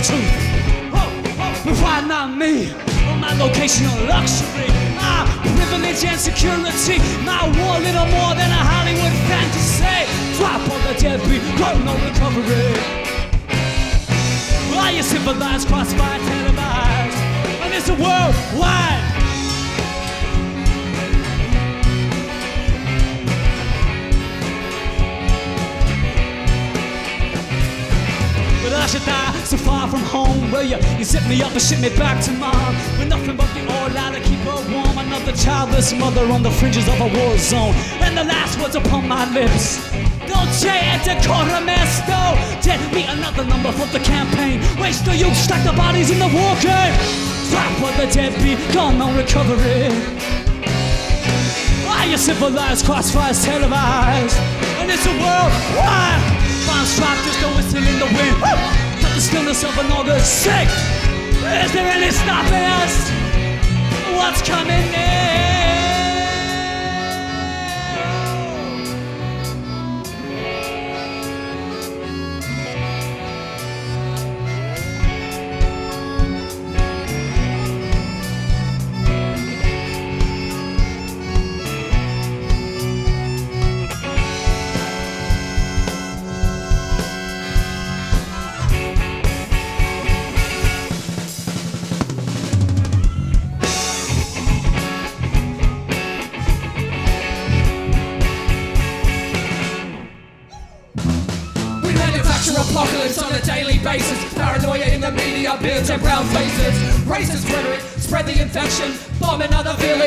Truth. 0.02 0.34
Oh, 0.98 1.10
why 1.82 2.02
not 2.02 2.36
me? 2.36 2.74
On 3.06 3.20
my 3.20 3.34
location 3.38 3.86
of 3.86 4.02
luxury, 4.10 4.66
my 4.98 5.30
privilege 5.56 6.04
and 6.04 6.20
security, 6.20 6.98
my 7.22 7.46
war 7.46 7.78
little 7.80 8.10
more 8.10 8.34
than 8.34 8.50
a 8.50 8.62
Hollywood 8.72 9.14
fantasy. 9.30 10.10
Drop 10.38 10.62
on 10.74 10.82
the 10.88 11.00
deadbeat, 11.00 11.44
got 11.58 11.78
no 11.86 11.94
recovery. 12.02 12.74
Why 14.74 14.92
you 14.92 15.04
civilized, 15.04 15.68
crossfire, 15.68 16.20
televised, 16.20 17.18
and 17.62 17.74
it's 17.74 17.90
a 17.90 17.94
worldwide. 17.94 19.11
Die. 29.00 29.32
So 29.46 29.58
far 29.58 29.88
from 29.88 30.02
home 30.02 30.52
Where 30.52 30.64
you, 30.64 30.78
you 30.98 31.06
set 31.06 31.28
me 31.30 31.42
up 31.42 31.52
and 31.52 31.62
ship 31.62 31.80
me 31.80 31.90
back 31.98 32.22
to 32.26 32.32
mom. 32.34 32.76
With 33.00 33.08
nothing 33.08 33.38
but 33.38 33.48
the 33.54 33.62
oil 33.62 33.98
out 33.98 34.14
to 34.14 34.20
keep 34.20 34.40
her 34.40 34.62
warm. 34.72 34.98
Another 34.98 35.32
childless 35.32 35.94
mother 35.94 36.26
on 36.32 36.44
the 36.44 36.52
fringes 36.52 36.88
of 36.88 37.00
a 37.00 37.08
war 37.08 37.38
zone. 37.38 37.74
And 38.04 38.18
the 38.18 38.24
last 38.24 38.60
words 38.60 38.76
upon 38.76 39.08
my 39.08 39.24
lips. 39.32 39.80
Dulce 40.28 40.66
et 40.66 41.04
decorum 41.04 41.68
esto 41.68 42.38
Dead 42.62 42.80
me 42.94 43.04
another 43.08 43.44
number 43.44 43.72
for 43.72 43.88
the 43.88 44.00
campaign. 44.00 44.62
Waste 44.80 45.06
the 45.06 45.16
youth, 45.16 45.36
stack 45.36 45.64
the 45.66 45.74
bodies 45.74 46.10
in 46.10 46.20
the 46.20 46.28
war 46.28 46.56
game 46.62 46.96
Drop 47.50 47.72
where 47.82 47.96
the 47.98 48.08
deadbeat, 48.14 48.60
gone 48.74 48.98
no 48.98 49.12
recovery 49.18 49.90
Why 51.86 52.06
you 52.06 52.18
civilized, 52.18 52.86
crossfires 52.86 53.44
televised? 53.44 54.38
And 54.80 54.90
it's 54.92 55.06
a 55.06 55.16
world 55.20 55.54
wide 55.76 56.22
Fine 56.66 56.86
strike, 56.86 57.18
just 57.26 57.42
a 57.44 57.48
whistle 57.56 57.84
in 57.84 58.00
the 58.00 58.06
wind 58.06 58.81
Got 59.30 59.46
the 59.46 59.54
an 59.78 59.92
August 59.92 60.48
6th 60.48 61.64
Is 61.64 61.72
there 61.74 61.88
any 61.88 62.10
stopping 62.10 62.66
us? 62.82 63.12
What's 64.16 64.42
coming 64.42 64.92
next? 64.92 65.81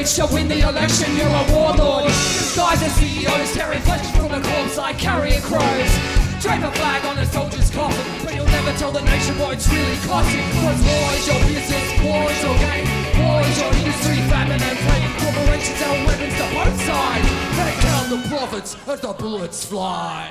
Village 0.04 0.28
to 0.28 0.34
win 0.34 0.48
the 0.48 0.60
election. 0.60 1.16
You're 1.16 1.26
a 1.26 1.44
warlord. 1.52 2.06
Disguise 2.06 2.82
as 2.82 2.92
CEOs, 2.94 3.52
tearing 3.54 3.80
flesh 3.80 4.06
from 4.16 4.32
a 4.32 4.40
corpse 4.40 4.76
like 4.76 4.98
carrying 4.98 5.40
crows. 5.42 5.92
Drape 6.40 6.62
a 6.62 6.72
flag 6.72 7.04
on 7.06 7.18
a 7.18 7.26
soldier's 7.26 7.70
coffin, 7.70 8.04
but 8.24 8.34
you'll 8.34 8.46
never 8.46 8.72
tell 8.78 8.92
the 8.92 9.00
nation 9.00 9.38
what 9.38 9.54
it's 9.54 9.68
really 9.68 9.96
costing. 10.04 10.44
Cause 10.60 10.80
war 10.84 11.08
is 11.16 11.26
your 11.26 11.40
business, 11.48 11.88
war 12.04 12.30
is 12.30 12.42
your 12.42 12.56
game, 12.58 12.86
war 13.24 13.40
is 13.40 13.58
your 13.58 13.72
industry, 13.72 14.16
famine 14.28 14.60
and 14.60 14.78
pain. 14.78 15.08
Corporations 15.24 15.78
sell 15.78 15.96
weapons 16.06 16.34
to 16.36 16.46
both 16.52 16.78
sides. 16.84 17.28
They 17.56 17.72
count 17.80 18.08
the 18.10 18.20
profits 18.28 18.76
as 18.86 19.00
the 19.00 19.12
bullets 19.14 19.64
fly. 19.64 20.30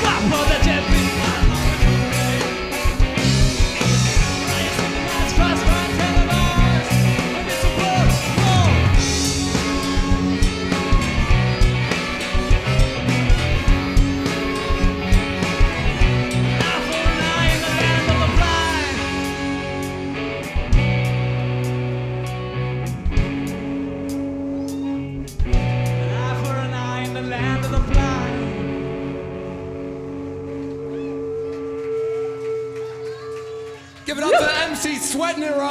Drop 0.00 0.22
where 0.30 0.58
the 0.58 0.64
deadbeat 0.64 1.09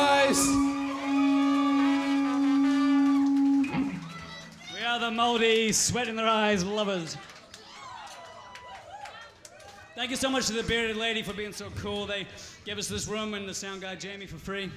Eyes. 0.01 0.47
We 4.73 4.81
are 4.85 4.97
the 4.97 5.11
moldy, 5.11 5.73
sweat 5.73 6.07
in 6.07 6.15
their 6.15 6.25
eyes 6.25 6.63
lovers. 6.63 7.17
Thank 9.95 10.11
you 10.11 10.15
so 10.15 10.29
much 10.29 10.47
to 10.47 10.53
the 10.53 10.63
bearded 10.63 10.95
lady 10.95 11.21
for 11.21 11.33
being 11.33 11.51
so 11.51 11.69
cool. 11.71 12.05
They 12.05 12.25
gave 12.63 12.77
us 12.77 12.87
this 12.87 13.09
room 13.09 13.33
and 13.33 13.47
the 13.47 13.53
sound 13.53 13.81
guy 13.81 13.95
Jamie 13.95 14.25
for 14.25 14.37
free. 14.37 14.71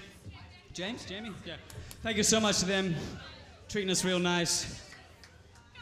James, 0.73 1.05
Jamie, 1.05 1.31
yeah. 1.47 1.55
Thank 2.03 2.17
you 2.17 2.25
so 2.25 2.41
much 2.41 2.59
to 2.59 2.65
them, 2.65 2.97
treating 3.69 3.91
us 3.91 4.05
real 4.05 4.19
nice, 4.19 4.83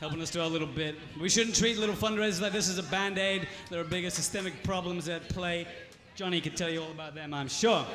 helping 0.01 0.21
us 0.21 0.31
do 0.31 0.43
our 0.43 0.49
little 0.49 0.69
bit. 0.69 0.97
We 1.19 1.31
shouldn't 1.31 1.57
treat 1.57 1.79
little 1.79 1.95
fundraisers 1.95 2.43
like 2.43 2.53
this 2.53 2.69
as 2.69 2.77
a 2.77 2.83
band 2.83 3.17
aid. 3.17 3.49
There 3.71 3.81
are 3.81 3.85
bigger 3.85 4.11
systemic 4.11 4.63
problems 4.65 5.09
at 5.09 5.31
play. 5.31 5.67
Johnny 6.15 6.43
could 6.43 6.59
tell 6.59 6.69
you 6.69 6.83
all 6.83 6.91
about 6.91 7.15
them, 7.15 7.33
I'm 7.33 7.49
sure, 7.49 7.87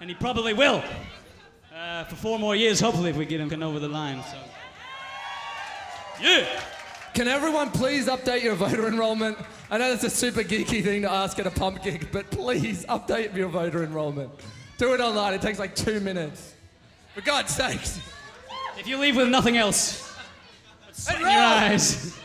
and 0.00 0.08
he 0.08 0.16
probably 0.16 0.54
will. 0.54 0.82
Uh, 1.74 2.04
for 2.04 2.16
four 2.16 2.38
more 2.38 2.56
years, 2.56 2.80
hopefully, 2.80 3.10
if 3.10 3.16
we 3.16 3.26
get 3.26 3.40
him 3.40 3.62
over 3.62 3.78
the 3.78 3.88
line. 3.88 4.22
So. 4.24 4.36
Yeah. 6.20 6.46
Can 7.14 7.28
everyone 7.28 7.70
please 7.70 8.06
update 8.06 8.42
your 8.42 8.54
voter 8.54 8.86
enrollment? 8.86 9.36
I 9.70 9.78
know 9.78 9.90
that's 9.90 10.04
a 10.04 10.10
super 10.10 10.42
geeky 10.42 10.82
thing 10.82 11.02
to 11.02 11.10
ask 11.10 11.38
at 11.38 11.46
a 11.46 11.50
pump 11.50 11.82
gig, 11.82 12.08
but 12.12 12.30
please 12.30 12.84
update 12.86 13.34
your 13.34 13.48
voter 13.48 13.84
enrollment. 13.84 14.30
Do 14.78 14.94
it 14.94 15.00
online. 15.00 15.34
It 15.34 15.42
takes 15.42 15.58
like 15.58 15.74
two 15.74 16.00
minutes. 16.00 16.54
For 17.14 17.20
God's 17.20 17.54
sakes. 17.54 18.00
If 18.78 18.86
you 18.86 18.96
leave 18.98 19.16
with 19.16 19.28
nothing 19.28 19.56
else, 19.56 20.16
in 21.12 21.20
your 21.20 21.28
eyes. 21.28 22.19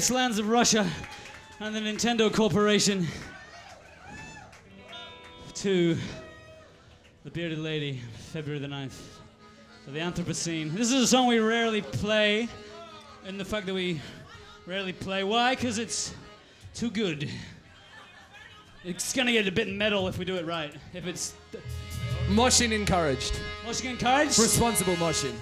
Wastelands 0.00 0.38
of 0.38 0.48
Russia 0.48 0.88
and 1.60 1.74
the 1.74 1.78
Nintendo 1.78 2.32
Corporation 2.32 3.06
to 5.52 5.94
the 7.22 7.30
Bearded 7.30 7.58
Lady, 7.58 8.00
February 8.32 8.58
the 8.58 8.66
9th, 8.66 8.98
of 9.86 9.92
the 9.92 9.98
Anthropocene. 9.98 10.72
This 10.72 10.90
is 10.90 11.02
a 11.02 11.06
song 11.06 11.26
we 11.26 11.38
rarely 11.38 11.82
play, 11.82 12.48
and 13.26 13.38
the 13.38 13.44
fact 13.44 13.66
that 13.66 13.74
we 13.74 14.00
rarely 14.64 14.94
play. 14.94 15.22
Why? 15.22 15.54
Because 15.54 15.76
it's 15.76 16.14
too 16.74 16.90
good. 16.90 17.28
It's 18.86 19.12
gonna 19.12 19.32
get 19.32 19.46
a 19.46 19.52
bit 19.52 19.68
metal 19.68 20.08
if 20.08 20.16
we 20.16 20.24
do 20.24 20.36
it 20.36 20.46
right. 20.46 20.72
If 20.94 21.06
it's 21.06 21.34
Moshing 22.28 22.72
encouraged. 22.72 23.38
moshing 23.66 23.90
encouraged. 23.90 24.38
Responsible 24.38 24.94
moshing. 24.94 25.34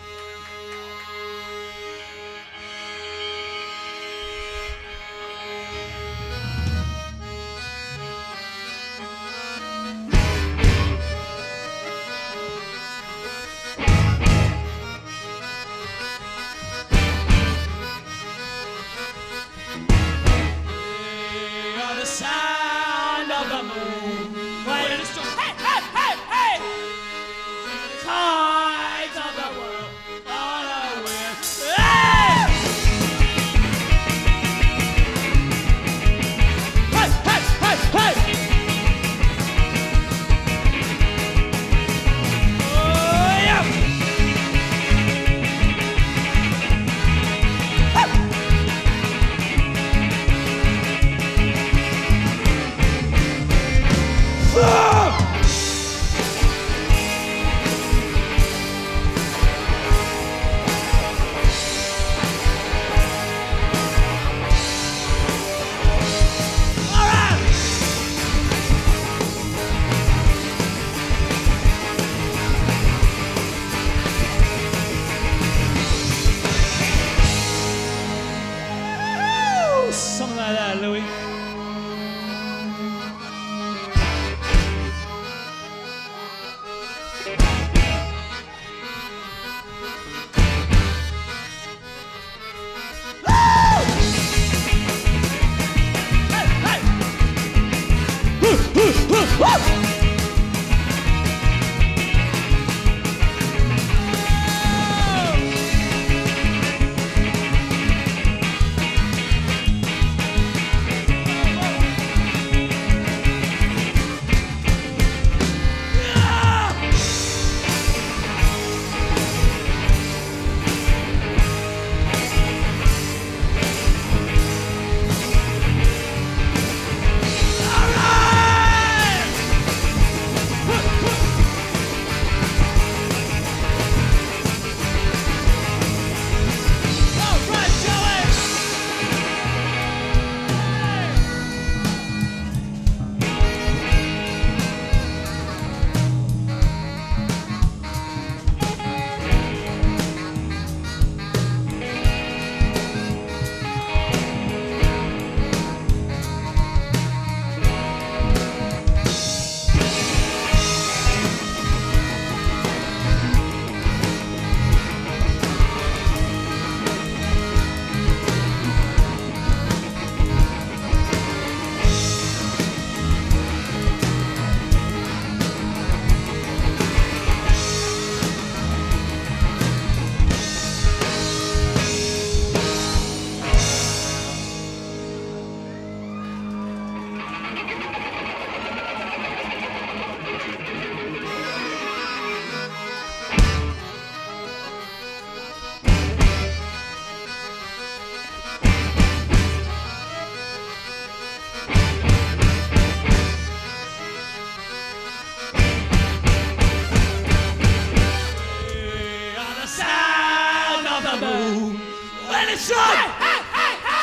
When 212.59 212.65
it's 212.65 212.69
shine. 212.69 213.11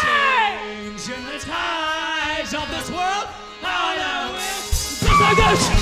Changing 0.02 1.26
the 1.26 1.40
tides 1.40 2.54
of 2.54 2.70
this 2.70 2.90
world 2.90 3.28
on 3.64 3.98
a 3.98 4.32
wheel. 4.32 4.62
Just 4.66 5.22
like 5.22 5.75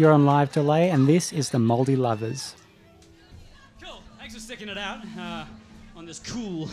You're 0.00 0.12
on 0.12 0.24
live 0.24 0.50
delay, 0.50 0.88
and 0.88 1.06
this 1.06 1.30
is 1.30 1.50
the 1.50 1.58
Moldy 1.58 1.94
Lovers. 1.94 2.56
Cool. 3.82 4.00
Thanks 4.18 4.32
for 4.32 4.40
sticking 4.40 4.70
it 4.70 4.78
out 4.78 5.00
uh, 5.18 5.44
on 5.94 6.06
this 6.06 6.18
cool 6.20 6.70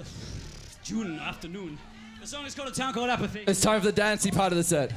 uh, 0.00 0.02
June 0.82 1.18
afternoon. 1.18 1.76
The 2.18 2.26
song 2.26 2.46
is 2.46 2.54
called 2.54 2.70
A 2.70 2.72
Town 2.72 2.94
Called 2.94 3.10
Apathy. 3.10 3.44
It's 3.46 3.60
time 3.60 3.80
for 3.80 3.86
the 3.88 3.92
dancey 3.92 4.30
part 4.30 4.50
of 4.50 4.56
the 4.56 4.64
set. 4.64 4.94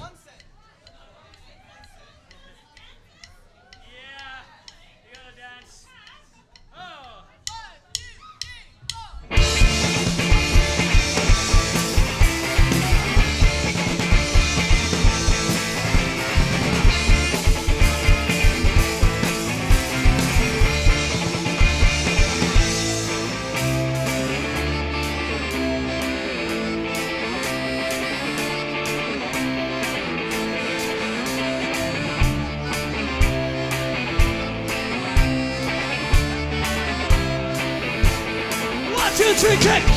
Patrick 39.41 39.61
Kick! 39.61 39.88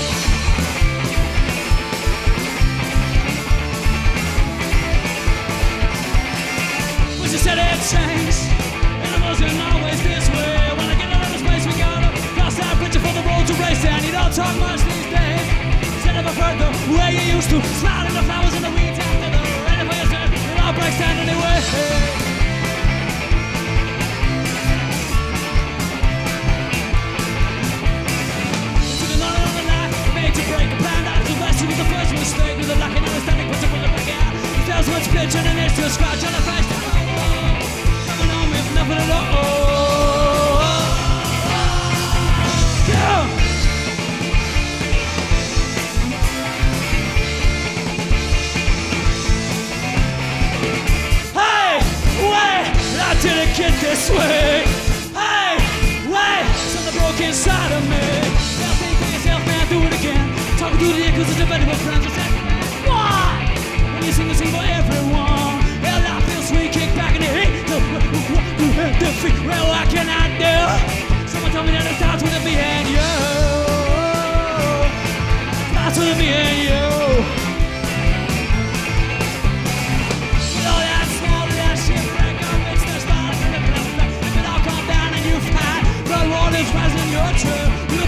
It's 86.64 86.72
wasn't 86.72 87.10
your 87.10 87.32
turn. 87.40 88.01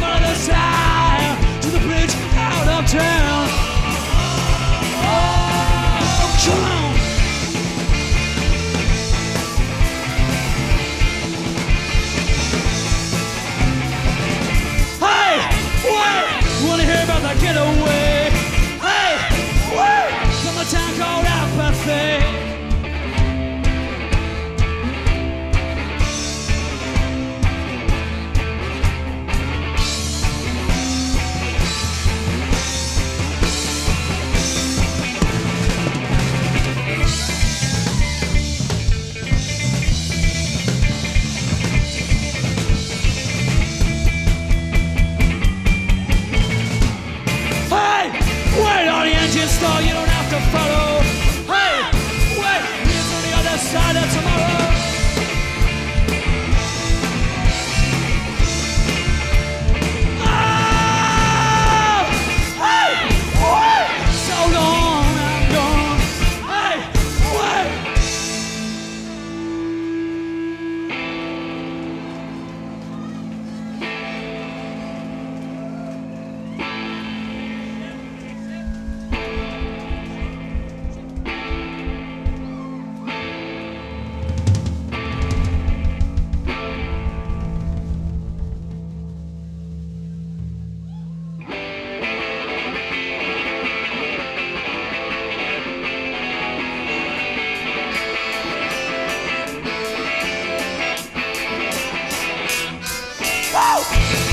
out. 103.92 104.23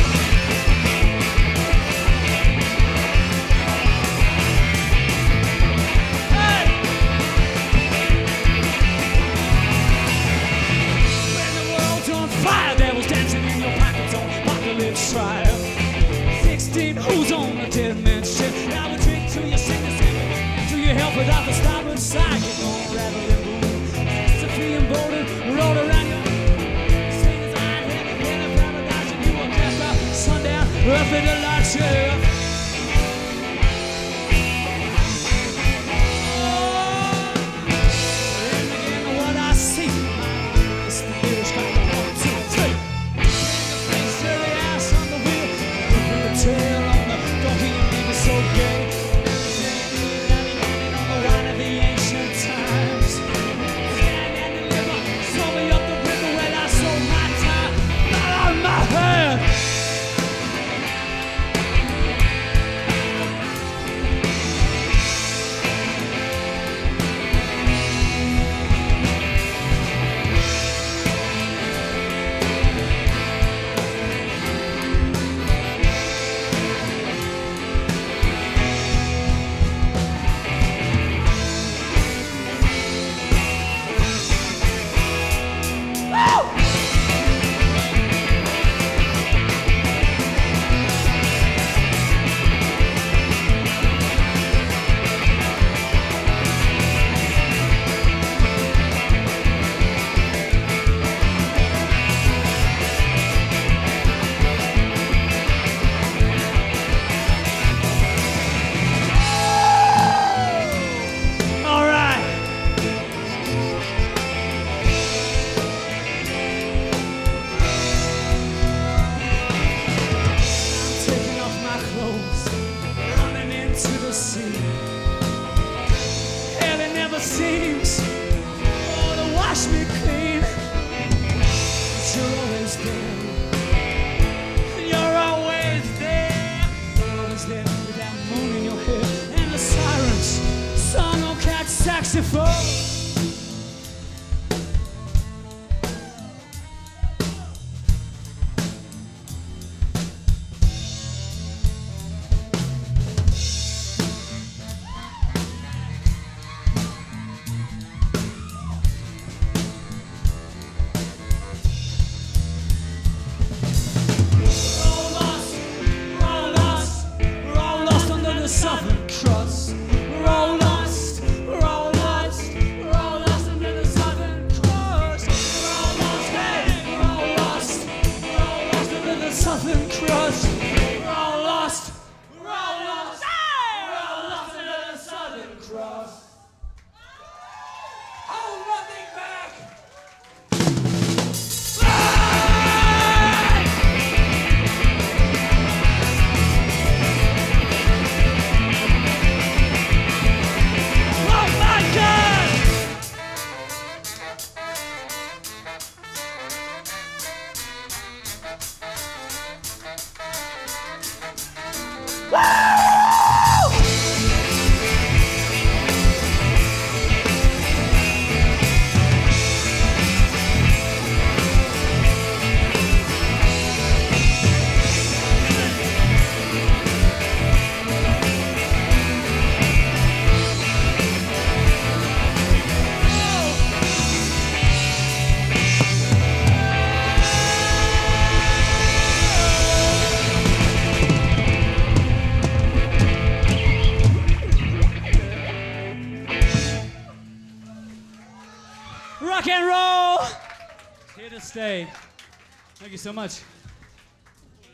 So 253.02 253.12
much. 253.12 253.42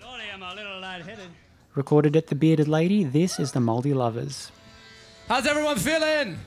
Lordy, 0.04 0.26
I'm 0.34 0.44
a 0.44 0.54
little 0.54 0.82
lightheaded. 0.82 1.30
Recorded 1.76 2.18
at 2.18 2.28
the 2.28 2.36
Bearded 2.36 2.68
Lady, 2.68 3.06
this 3.06 3.40
is 3.40 3.54
the 3.54 3.62
Moldy 3.62 3.94
Lovers. 3.94 4.52
How's 5.30 5.48
everyone 5.48 5.78
feeling? 5.78 6.38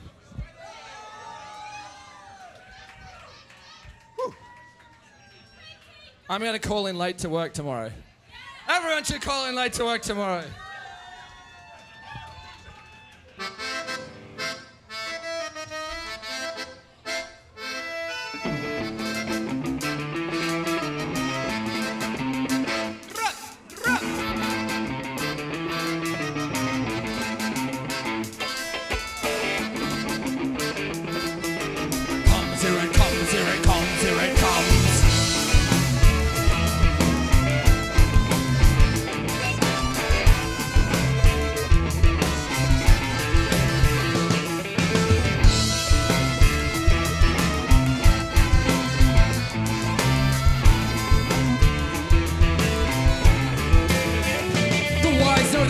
Whew. 4.17 4.35
I'm 6.29 6.43
going 6.43 6.53
to 6.53 6.59
call 6.59 6.87
in 6.87 6.99
late 6.99 7.17
to 7.19 7.31
work 7.31 7.55
tomorrow. 7.55 7.91
Everyone 8.69 9.03
should 9.03 9.23
call 9.23 9.49
in 9.49 9.55
late 9.55 9.73
to 9.75 9.85
work 9.85 10.03
tomorrow. 10.03 10.45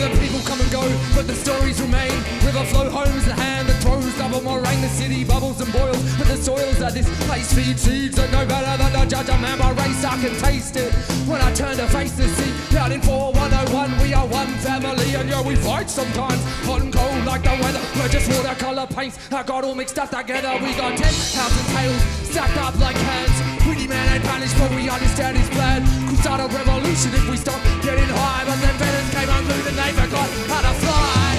The 0.01 0.09
people 0.17 0.39
come 0.41 0.59
and 0.59 0.71
go, 0.71 0.81
but 1.13 1.27
the 1.27 1.35
stories 1.35 1.79
remain. 1.79 2.11
River 2.41 2.65
flow 2.65 2.89
homes 2.89 3.25
the 3.25 3.33
hand 3.33 3.69
that 3.69 3.79
throws 3.83 4.17
double 4.17 4.41
moraine. 4.41 4.81
The 4.81 4.89
city 4.89 5.23
bubbles 5.23 5.61
and 5.61 5.71
boils, 5.71 6.01
but 6.17 6.25
the 6.25 6.37
soils 6.37 6.79
that 6.79 6.93
this 6.93 7.07
place 7.27 7.53
feeds 7.53 7.83
seeds 7.83 8.15
that 8.15 8.31
no 8.31 8.43
better 8.45 8.81
than 8.81 8.91
to 8.97 9.05
judge 9.07 9.27
man 9.27 9.59
by 9.59 9.69
race. 9.71 10.03
I 10.03 10.17
can 10.17 10.35
taste 10.39 10.75
it 10.75 10.91
when 11.29 11.39
I 11.39 11.53
turn 11.53 11.77
to 11.77 11.87
face 11.87 12.13
the 12.13 12.27
sea. 12.29 12.77
Out 12.77 12.91
in 12.91 13.01
4101, 13.01 14.01
we 14.01 14.13
are 14.15 14.25
one 14.25 14.51
family, 14.65 15.13
and 15.13 15.29
yeah, 15.29 15.41
we 15.45 15.55
fight 15.55 15.87
sometimes. 15.87 16.41
Hot 16.65 16.81
and 16.81 16.91
cold 16.91 17.25
like 17.25 17.43
the 17.43 17.51
weather. 17.61 17.81
We're 17.95 18.09
just 18.09 18.27
watercolor 18.29 18.87
paints. 18.87 19.19
I 19.31 19.43
got 19.43 19.63
all 19.63 19.75
mixed 19.75 19.99
up 19.99 20.09
together. 20.09 20.53
We 20.63 20.73
got 20.73 20.97
ten 20.97 21.13
thousand 21.13 21.75
tails 21.75 22.01
stacked 22.25 22.57
up 22.57 22.79
like 22.79 22.95
hands. 22.95 23.50
Man 23.91 24.07
ain't 24.13 24.23
punished, 24.23 24.57
but 24.57 24.71
we 24.71 24.87
understand 24.87 25.35
his 25.35 25.49
plan. 25.49 25.83
Could 26.07 26.19
start 26.19 26.39
a 26.39 26.47
revolution 26.47 27.11
if 27.13 27.29
we 27.29 27.35
stop 27.35 27.61
getting 27.83 28.07
high, 28.07 28.45
but 28.45 28.57
then 28.63 28.75
Venice 28.79 29.11
came 29.11 29.27
unglued 29.27 29.67
and 29.67 29.77
they 29.77 29.91
forgot 29.91 30.29
how 30.47 30.61
to 30.67 30.73
fly. 30.79 31.31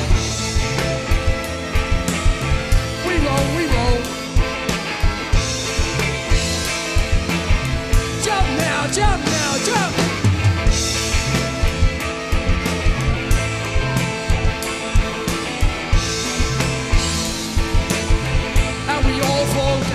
We 3.08 3.14
roll, 3.24 3.46
we 3.56 3.64
roll. 3.72 3.98
Jump 8.20 8.46
now, 8.60 8.86
jump 8.98 9.24
now, 9.24 9.52
jump. 9.64 9.92
and 18.92 19.06
we 19.06 19.14
all 19.22 19.46
fall 19.54 19.91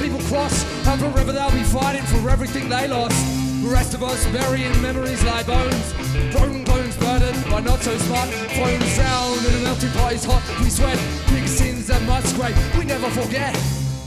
people 0.00 0.20
cross, 0.32 0.64
and 0.86 0.98
forever 1.00 1.32
they'll 1.32 1.50
be 1.52 1.62
fighting 1.62 2.02
for 2.04 2.30
everything 2.30 2.68
they 2.68 2.88
lost. 2.88 3.16
The 3.62 3.68
rest 3.68 3.92
of 3.92 4.02
us 4.02 4.24
burying 4.28 4.72
memories 4.80 5.22
lie 5.24 5.42
bones, 5.42 5.92
broken 6.32 6.64
bones 6.64 6.96
burdened 6.96 7.44
by 7.50 7.60
not 7.60 7.82
so 7.82 7.96
smart 7.98 8.28
phones 8.56 8.94
drowned 8.96 9.44
in 9.44 9.54
a 9.54 9.62
melting 9.62 9.90
pot 9.90 10.12
is 10.14 10.24
hot. 10.24 10.42
We 10.60 10.70
sweat 10.70 10.98
big 11.28 11.46
sins 11.46 11.86
that 11.88 12.02
must 12.02 12.34
scrape. 12.34 12.56
We 12.78 12.84
never 12.86 13.10
forget. 13.10 13.54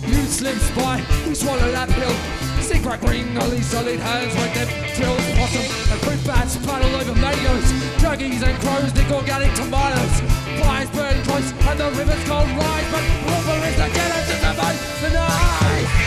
You 0.08 0.26
slips 0.26 0.70
by, 0.72 1.06
we 1.28 1.36
swallow 1.36 1.72
that 1.72 1.90
pill. 1.90 2.16
Secret 2.62 3.00
green, 3.02 3.38
only 3.38 3.62
solid 3.62 4.00
hands 4.00 4.36
like 4.36 4.54
them 4.54 4.68
tills, 4.96 5.26
possum, 5.38 5.66
and 5.92 6.00
fruit 6.02 6.26
bats 6.26 6.58
puddle 6.66 6.96
over 6.96 7.16
mangoes. 7.22 7.70
Turkeys 8.02 8.42
and 8.42 8.58
crows 8.60 8.94
nick 8.96 9.12
organic 9.12 9.54
tomatoes. 9.54 10.43
Fires 10.62 10.90
burn 10.92 11.24
close 11.24 11.52
and 11.52 11.80
the 11.80 11.90
rivers 11.98 12.24
go 12.28 12.38
rise, 12.38 12.88
but 12.92 13.04
River 13.26 13.58
is 13.68 13.76
the 13.76 13.90
genesis 13.98 14.44
of 14.44 14.56
both 14.58 15.02
the 15.02 15.10
night. 15.10 16.03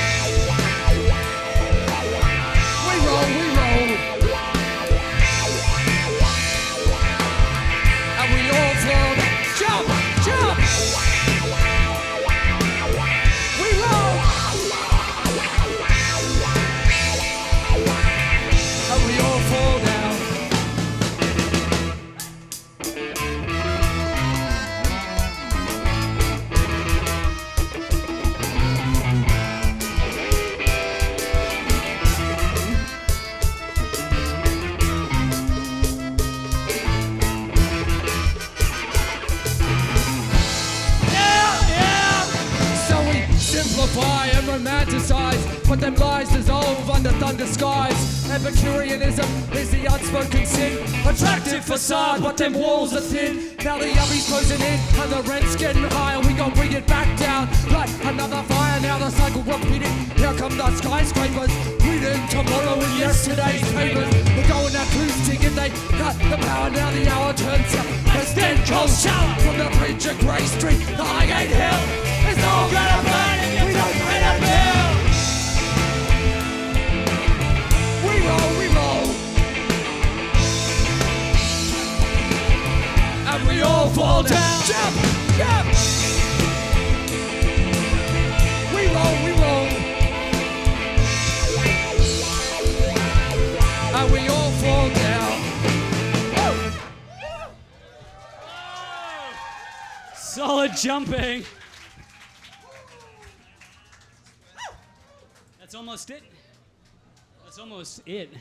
That's 108.06 108.18
almost 108.18 108.32
it. 108.32 108.38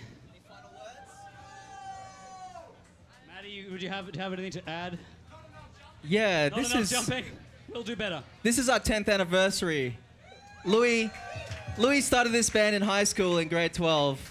Maddie, 3.28 3.66
would 3.72 3.82
you 3.82 3.90
have, 3.90 4.14
have 4.16 4.34
anything 4.34 4.52
to 4.52 4.70
add? 4.70 4.98
Yeah, 6.04 6.50
Not 6.50 6.58
this 6.60 6.72
enough 6.72 6.84
is 6.84 6.90
jumping. 6.92 7.26
We'll 7.74 7.84
do 7.84 7.96
better. 7.96 8.24
this 8.44 8.58
is 8.60 8.70
our 8.70 8.80
10th 8.80 9.10
anniversary. 9.10 9.98
Louis, 10.64 11.10
Louis 11.78 12.02
started 12.02 12.32
this 12.32 12.50
band 12.50 12.76
in 12.76 12.82
high 12.82 13.04
school 13.04 13.40
in 13.40 13.48
grade 13.48 13.74
12, 13.74 14.30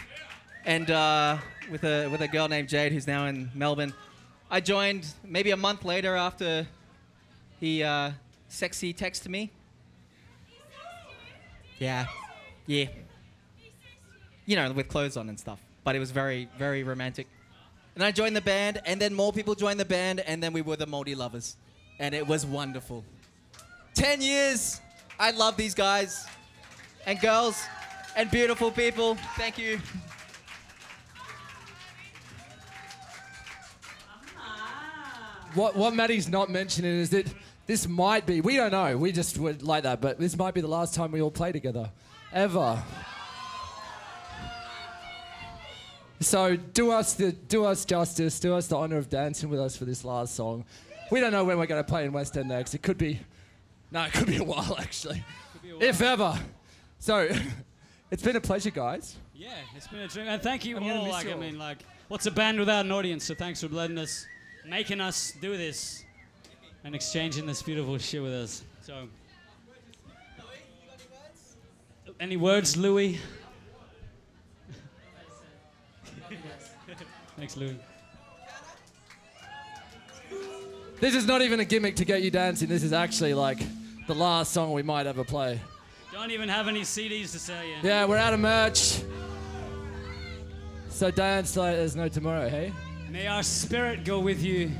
and 0.64 0.90
uh, 0.90 1.38
with 1.70 1.84
a 1.84 2.08
with 2.08 2.20
a 2.22 2.28
girl 2.28 2.48
named 2.48 2.68
Jade 2.68 2.92
who's 2.92 3.06
now 3.06 3.26
in 3.26 3.50
Melbourne. 3.54 3.92
I 4.50 4.60
joined 4.60 5.06
maybe 5.24 5.50
a 5.50 5.56
month 5.56 5.84
later 5.84 6.14
after 6.16 6.66
he 7.60 7.82
uh, 7.82 8.12
sexy 8.48 8.94
texted 8.94 9.28
me. 9.28 9.50
Yeah, 11.78 12.06
yeah. 12.66 12.86
You 14.46 14.56
know, 14.56 14.72
with 14.72 14.88
clothes 14.88 15.16
on 15.16 15.28
and 15.28 15.38
stuff. 15.38 15.60
But 15.84 15.96
it 15.96 15.98
was 15.98 16.10
very, 16.10 16.48
very 16.58 16.82
romantic. 16.82 17.26
And 17.94 18.02
I 18.02 18.10
joined 18.10 18.34
the 18.34 18.40
band, 18.40 18.80
and 18.84 19.00
then 19.00 19.14
more 19.14 19.32
people 19.32 19.54
joined 19.54 19.78
the 19.78 19.84
band, 19.84 20.20
and 20.20 20.42
then 20.42 20.52
we 20.52 20.62
were 20.62 20.76
the 20.76 20.86
Moldy 20.86 21.14
Lovers. 21.14 21.56
And 21.98 22.14
it 22.14 22.26
was 22.26 22.44
wonderful. 22.44 23.04
10 23.94 24.20
years. 24.20 24.80
I 25.18 25.30
love 25.30 25.56
these 25.56 25.74
guys 25.74 26.26
and 27.06 27.20
girls 27.20 27.62
and 28.16 28.30
beautiful 28.30 28.70
people. 28.70 29.16
Thank 29.36 29.58
you. 29.58 29.80
What 35.54 35.76
what 35.76 35.94
Maddie's 35.94 36.28
not 36.28 36.50
mentioning 36.50 36.98
is 36.98 37.10
that 37.10 37.32
this 37.66 37.86
might 37.86 38.26
be 38.26 38.40
we 38.40 38.56
don't 38.56 38.72
know 38.72 38.98
we 38.98 39.12
just 39.12 39.38
would 39.38 39.62
like 39.62 39.84
that 39.84 40.00
but 40.00 40.18
this 40.18 40.36
might 40.36 40.52
be 40.52 40.60
the 40.60 40.66
last 40.66 40.94
time 40.94 41.12
we 41.12 41.22
all 41.22 41.30
play 41.30 41.52
together 41.52 41.90
ever. 42.32 42.82
So 46.24 46.56
do 46.56 46.90
us 46.90 47.12
the 47.12 47.32
do 47.32 47.66
us 47.66 47.84
justice, 47.84 48.40
do 48.40 48.54
us 48.54 48.66
the 48.66 48.76
honor 48.76 48.96
of 48.96 49.10
dancing 49.10 49.50
with 49.50 49.60
us 49.60 49.76
for 49.76 49.84
this 49.84 50.04
last 50.04 50.34
song. 50.34 50.64
We 51.10 51.20
don't 51.20 51.32
know 51.32 51.44
when 51.44 51.58
we're 51.58 51.66
going 51.66 51.84
to 51.84 51.88
play 51.88 52.06
in 52.06 52.12
West 52.12 52.36
End 52.38 52.48
next. 52.48 52.74
It 52.74 52.82
could 52.82 52.96
be, 52.96 53.20
no, 53.92 54.04
it 54.04 54.12
could 54.14 54.26
be 54.26 54.38
a 54.38 54.44
while 54.44 54.74
actually, 54.78 55.22
if 55.80 56.00
ever. 56.00 56.38
So, 56.98 57.28
it's 58.10 58.22
been 58.22 58.36
a 58.36 58.40
pleasure, 58.40 58.70
guys. 58.70 59.16
Yeah, 59.34 59.50
it's 59.76 59.86
been 59.86 60.00
a 60.00 60.08
dream. 60.08 60.28
And 60.28 60.42
thank 60.42 60.64
you 60.64 60.78
I'm 60.78 60.84
all. 60.84 61.08
Like, 61.10 61.26
you 61.26 61.32
I 61.32 61.36
mean, 61.36 61.58
like, 61.58 61.78
what's 62.08 62.24
a 62.24 62.30
band 62.30 62.58
without 62.58 62.86
an 62.86 62.92
audience? 62.92 63.24
So 63.24 63.34
thanks 63.34 63.60
for 63.60 63.68
letting 63.68 63.98
us, 63.98 64.26
making 64.66 65.02
us 65.02 65.34
do 65.42 65.58
this, 65.58 66.04
and 66.84 66.94
exchanging 66.94 67.44
this 67.44 67.62
beautiful 67.62 67.98
shit 67.98 68.22
with 68.22 68.32
us. 68.32 68.62
So, 68.80 69.08
any 72.18 72.38
words, 72.38 72.78
Louis? 72.78 73.20
Thanks, 77.36 77.56
Lou. 77.56 77.74
This 81.00 81.14
is 81.14 81.26
not 81.26 81.42
even 81.42 81.60
a 81.60 81.64
gimmick 81.64 81.96
to 81.96 82.04
get 82.04 82.22
you 82.22 82.30
dancing. 82.30 82.68
This 82.68 82.82
is 82.82 82.92
actually 82.92 83.34
like 83.34 83.58
the 84.06 84.14
last 84.14 84.52
song 84.52 84.72
we 84.72 84.82
might 84.82 85.06
ever 85.06 85.24
play. 85.24 85.60
Don't 86.12 86.30
even 86.30 86.48
have 86.48 86.68
any 86.68 86.82
CDs 86.82 87.32
to 87.32 87.38
sell 87.38 87.64
you. 87.64 87.74
Yeah, 87.82 88.04
we're 88.04 88.16
out 88.16 88.32
of 88.32 88.40
merch. 88.40 89.00
So 90.88 91.10
dance 91.10 91.56
like 91.56 91.74
there's 91.74 91.96
no 91.96 92.08
tomorrow, 92.08 92.48
hey? 92.48 92.72
May 93.10 93.26
our 93.26 93.42
spirit 93.42 94.04
go 94.04 94.20
with 94.20 94.42
you. 94.42 94.70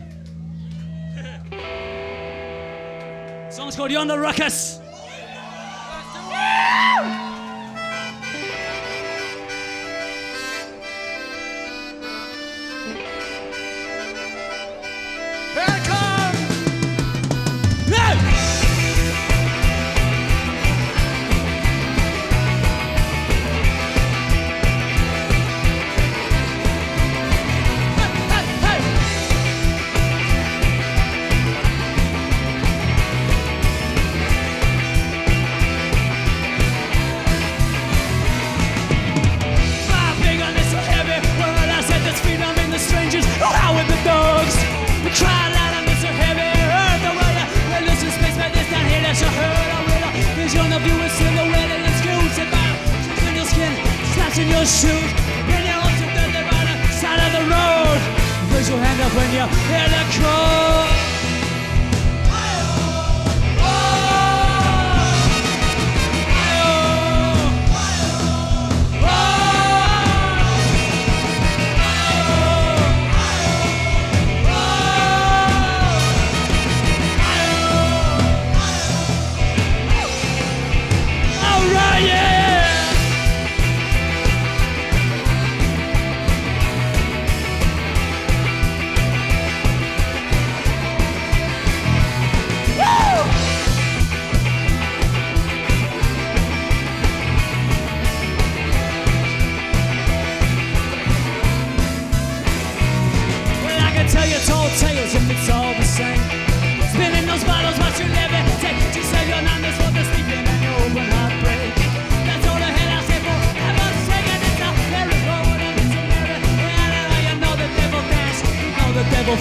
Song's 3.51 3.77
called 3.77 3.91
Yonder 3.91 4.21
Ruckus. 4.21 4.81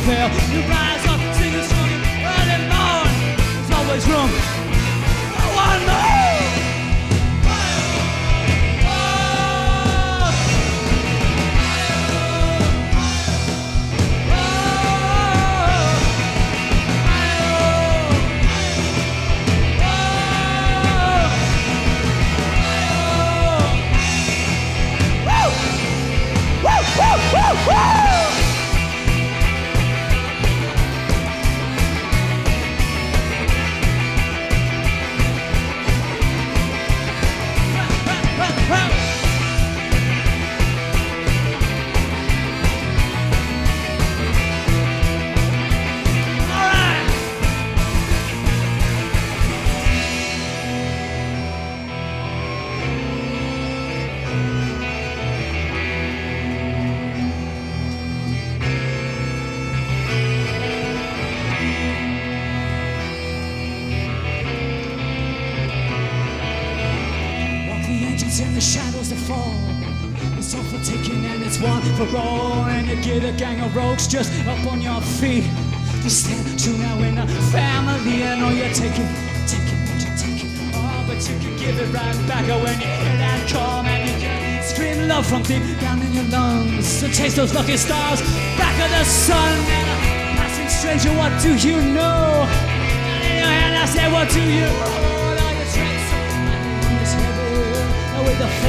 The 0.05 0.11
devil 0.11 0.29
fell. 0.29 0.42
You 0.42 0.42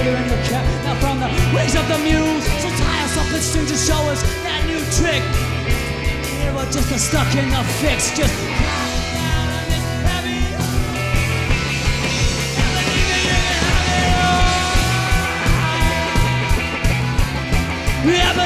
the 0.04 0.10
feather 0.10 0.22
in 0.22 0.28
your 0.28 0.42
cap, 0.44 0.64
now 0.84 0.94
from 1.00 1.20
the 1.20 1.28
wings 1.54 1.74
of 1.74 1.86
the 1.88 1.98
muse. 1.98 2.44
So 2.62 2.68
tie 2.68 3.04
us 3.04 3.16
up 3.16 3.32
and 3.32 3.42
string 3.42 3.66
to 3.66 3.76
show 3.76 4.00
us 4.10 4.22
that 4.42 4.64
new 4.66 4.80
trick. 4.98 5.22
Yeah, 6.40 6.54
we're 6.54 6.70
just 6.70 6.90
a 6.92 6.98
stuck 6.98 7.34
in 7.34 7.48
the 7.50 7.62
fix, 7.80 8.16
just 8.16 8.34
crying 18.34 18.43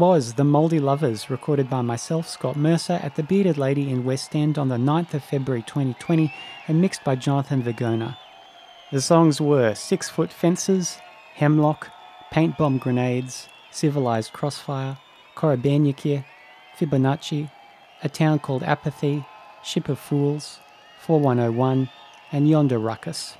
was 0.00 0.32
The 0.32 0.44
Mouldy 0.44 0.80
Lovers, 0.80 1.28
recorded 1.28 1.68
by 1.68 1.82
myself, 1.82 2.26
Scott 2.26 2.56
Mercer, 2.56 2.98
at 3.02 3.16
the 3.16 3.22
Bearded 3.22 3.58
Lady 3.58 3.90
in 3.90 4.02
West 4.02 4.34
End 4.34 4.56
on 4.56 4.68
the 4.68 4.78
9th 4.78 5.12
of 5.12 5.22
February 5.22 5.60
2020 5.60 6.32
and 6.66 6.80
mixed 6.80 7.04
by 7.04 7.14
Jonathan 7.14 7.62
Vagona. 7.62 8.16
The 8.90 9.02
songs 9.02 9.42
were 9.42 9.74
Six 9.74 10.08
Foot 10.08 10.32
Fences, 10.32 10.96
Hemlock, 11.34 11.90
Paint 12.30 12.56
Bomb 12.56 12.78
Grenades, 12.78 13.50
Civilized 13.70 14.32
Crossfire, 14.32 14.96
Korobanyakir, 15.36 16.24
Fibonacci, 16.78 17.50
A 18.02 18.08
Town 18.08 18.38
Called 18.38 18.62
Apathy, 18.62 19.26
Ship 19.62 19.86
of 19.90 19.98
Fools, 19.98 20.60
4101, 21.02 21.90
and 22.32 22.48
Yonder 22.48 22.78
Ruckus. 22.78 23.36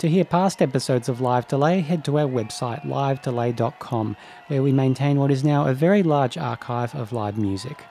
To 0.00 0.08
hear 0.08 0.24
past 0.24 0.62
episodes 0.62 1.10
of 1.10 1.20
Live 1.20 1.46
Delay, 1.46 1.80
head 1.80 2.06
to 2.06 2.18
our 2.18 2.24
website 2.24 2.86
livedelay.com, 2.86 4.16
where 4.46 4.62
we 4.62 4.72
maintain 4.72 5.18
what 5.18 5.30
is 5.30 5.44
now 5.44 5.66
a 5.66 5.74
very 5.74 6.02
large 6.02 6.38
archive 6.38 6.94
of 6.94 7.12
live 7.12 7.36
music. 7.36 7.84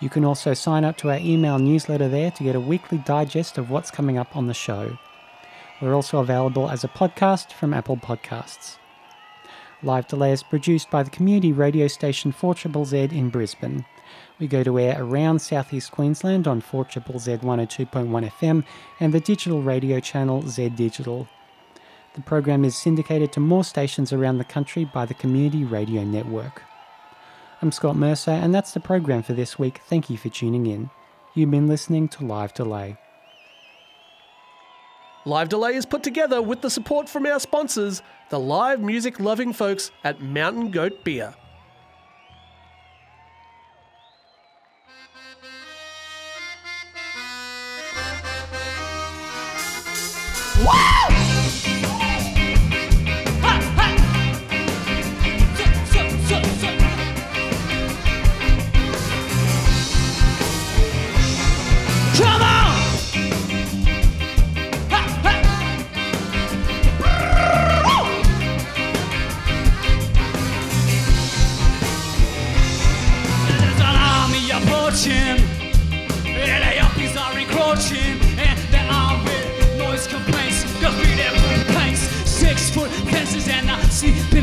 You 0.00 0.08
can 0.08 0.24
also 0.24 0.54
sign 0.54 0.84
up 0.84 0.96
to 0.96 1.10
our 1.10 1.18
email 1.18 1.60
newsletter 1.60 2.08
there 2.08 2.32
to 2.32 2.42
get 2.42 2.56
a 2.56 2.60
weekly 2.60 2.98
digest 2.98 3.58
of 3.58 3.70
what's 3.70 3.92
coming 3.92 4.18
up 4.18 4.36
on 4.36 4.48
the 4.48 4.54
show. 4.54 4.98
We're 5.80 5.94
also 5.94 6.18
available 6.18 6.68
as 6.68 6.82
a 6.82 6.88
podcast 6.88 7.52
from 7.52 7.74
Apple 7.74 7.96
Podcasts. 7.96 8.78
Live 9.84 10.08
Delay 10.08 10.32
is 10.32 10.42
produced 10.42 10.90
by 10.90 11.04
the 11.04 11.10
community 11.10 11.52
radio 11.52 11.86
station 11.86 12.32
4ZZZ 12.32 13.12
in 13.12 13.30
Brisbane. 13.30 13.84
We 14.38 14.46
go 14.46 14.62
to 14.62 14.78
air 14.78 14.96
around 14.98 15.40
southeast 15.40 15.92
Queensland 15.92 16.48
on 16.48 16.62
4ZZZ 16.62 17.42
102.1 17.42 18.32
FM 18.40 18.64
and 18.98 19.12
the 19.12 19.20
digital 19.20 19.62
radio 19.62 20.00
channel 20.00 20.46
Z 20.48 20.70
Digital. 20.70 21.28
The 22.14 22.22
program 22.22 22.64
is 22.64 22.76
syndicated 22.76 23.32
to 23.32 23.40
more 23.40 23.64
stations 23.64 24.12
around 24.12 24.38
the 24.38 24.44
country 24.44 24.84
by 24.84 25.06
the 25.06 25.14
Community 25.14 25.64
Radio 25.64 26.02
Network. 26.02 26.62
I'm 27.62 27.70
Scott 27.70 27.96
Mercer, 27.96 28.30
and 28.30 28.54
that's 28.54 28.72
the 28.72 28.80
program 28.80 29.22
for 29.22 29.34
this 29.34 29.58
week. 29.58 29.80
Thank 29.84 30.08
you 30.08 30.16
for 30.16 30.30
tuning 30.30 30.66
in. 30.66 30.90
You've 31.34 31.50
been 31.50 31.68
listening 31.68 32.08
to 32.08 32.24
Live 32.24 32.54
Delay. 32.54 32.96
Live 35.26 35.50
Delay 35.50 35.76
is 35.76 35.84
put 35.84 36.02
together 36.02 36.40
with 36.40 36.62
the 36.62 36.70
support 36.70 37.06
from 37.06 37.26
our 37.26 37.38
sponsors, 37.38 38.00
the 38.30 38.40
live 38.40 38.80
music 38.80 39.20
loving 39.20 39.52
folks 39.52 39.90
at 40.02 40.22
Mountain 40.22 40.70
Goat 40.70 41.04
Beer. 41.04 41.34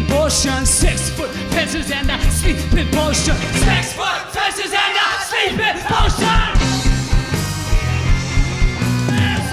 Sleeping. 0.07 0.65
Six 0.65 1.09
foot 1.09 1.29
fences 1.51 1.91
and 1.91 2.09
a 2.09 2.31
sleeping 2.31 2.87
potion. 2.91 3.35
Six 3.35 3.93
foot 3.93 4.31
fences 4.31 4.71
and 4.71 4.97
a 4.97 5.09
sleeping 5.25 5.79
potion. 5.87 6.37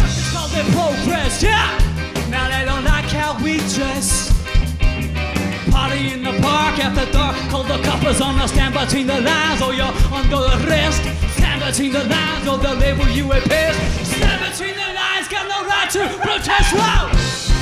It's 0.04 0.32
called 0.32 0.50
their 0.50 0.64
progress, 0.72 1.42
yeah. 1.42 1.78
Now 2.30 2.48
they 2.48 2.64
don't 2.64 2.84
like 2.84 3.06
how 3.06 3.36
we 3.42 3.58
dress. 3.74 4.32
Party 5.70 6.12
in 6.12 6.22
the 6.22 6.32
park 6.40 6.78
after 6.78 7.10
dark. 7.12 7.36
Call 7.50 7.64
the 7.64 7.82
coppers 7.82 8.20
on 8.20 8.38
the 8.38 8.46
stand 8.46 8.74
between 8.74 9.06
the 9.06 9.20
lines, 9.20 9.62
or 9.62 9.74
you're 9.74 9.94
under 10.12 10.36
arrest. 10.36 11.02
Stand 11.36 11.64
between 11.64 11.92
the 11.92 12.04
lines, 12.04 12.46
or 12.48 12.58
they'll 12.58 12.74
label 12.74 13.08
you 13.08 13.32
a 13.32 13.40
pest. 13.40 13.78
Stand 14.16 14.40
between 14.50 14.74
the 14.74 14.92
lines, 14.94 15.28
got 15.28 15.48
no 15.48 15.66
right 15.66 15.90
to 15.90 16.08
protest. 16.22 16.74
Wow. 16.74 17.53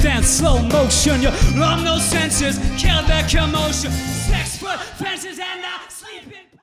Dance 0.00 0.26
slow 0.26 0.60
motion. 0.62 1.22
Your 1.22 1.32
love, 1.56 1.82
no 1.84 1.98
senses, 1.98 2.58
kill 2.80 3.02
that 3.06 3.28
commotion. 3.30 4.13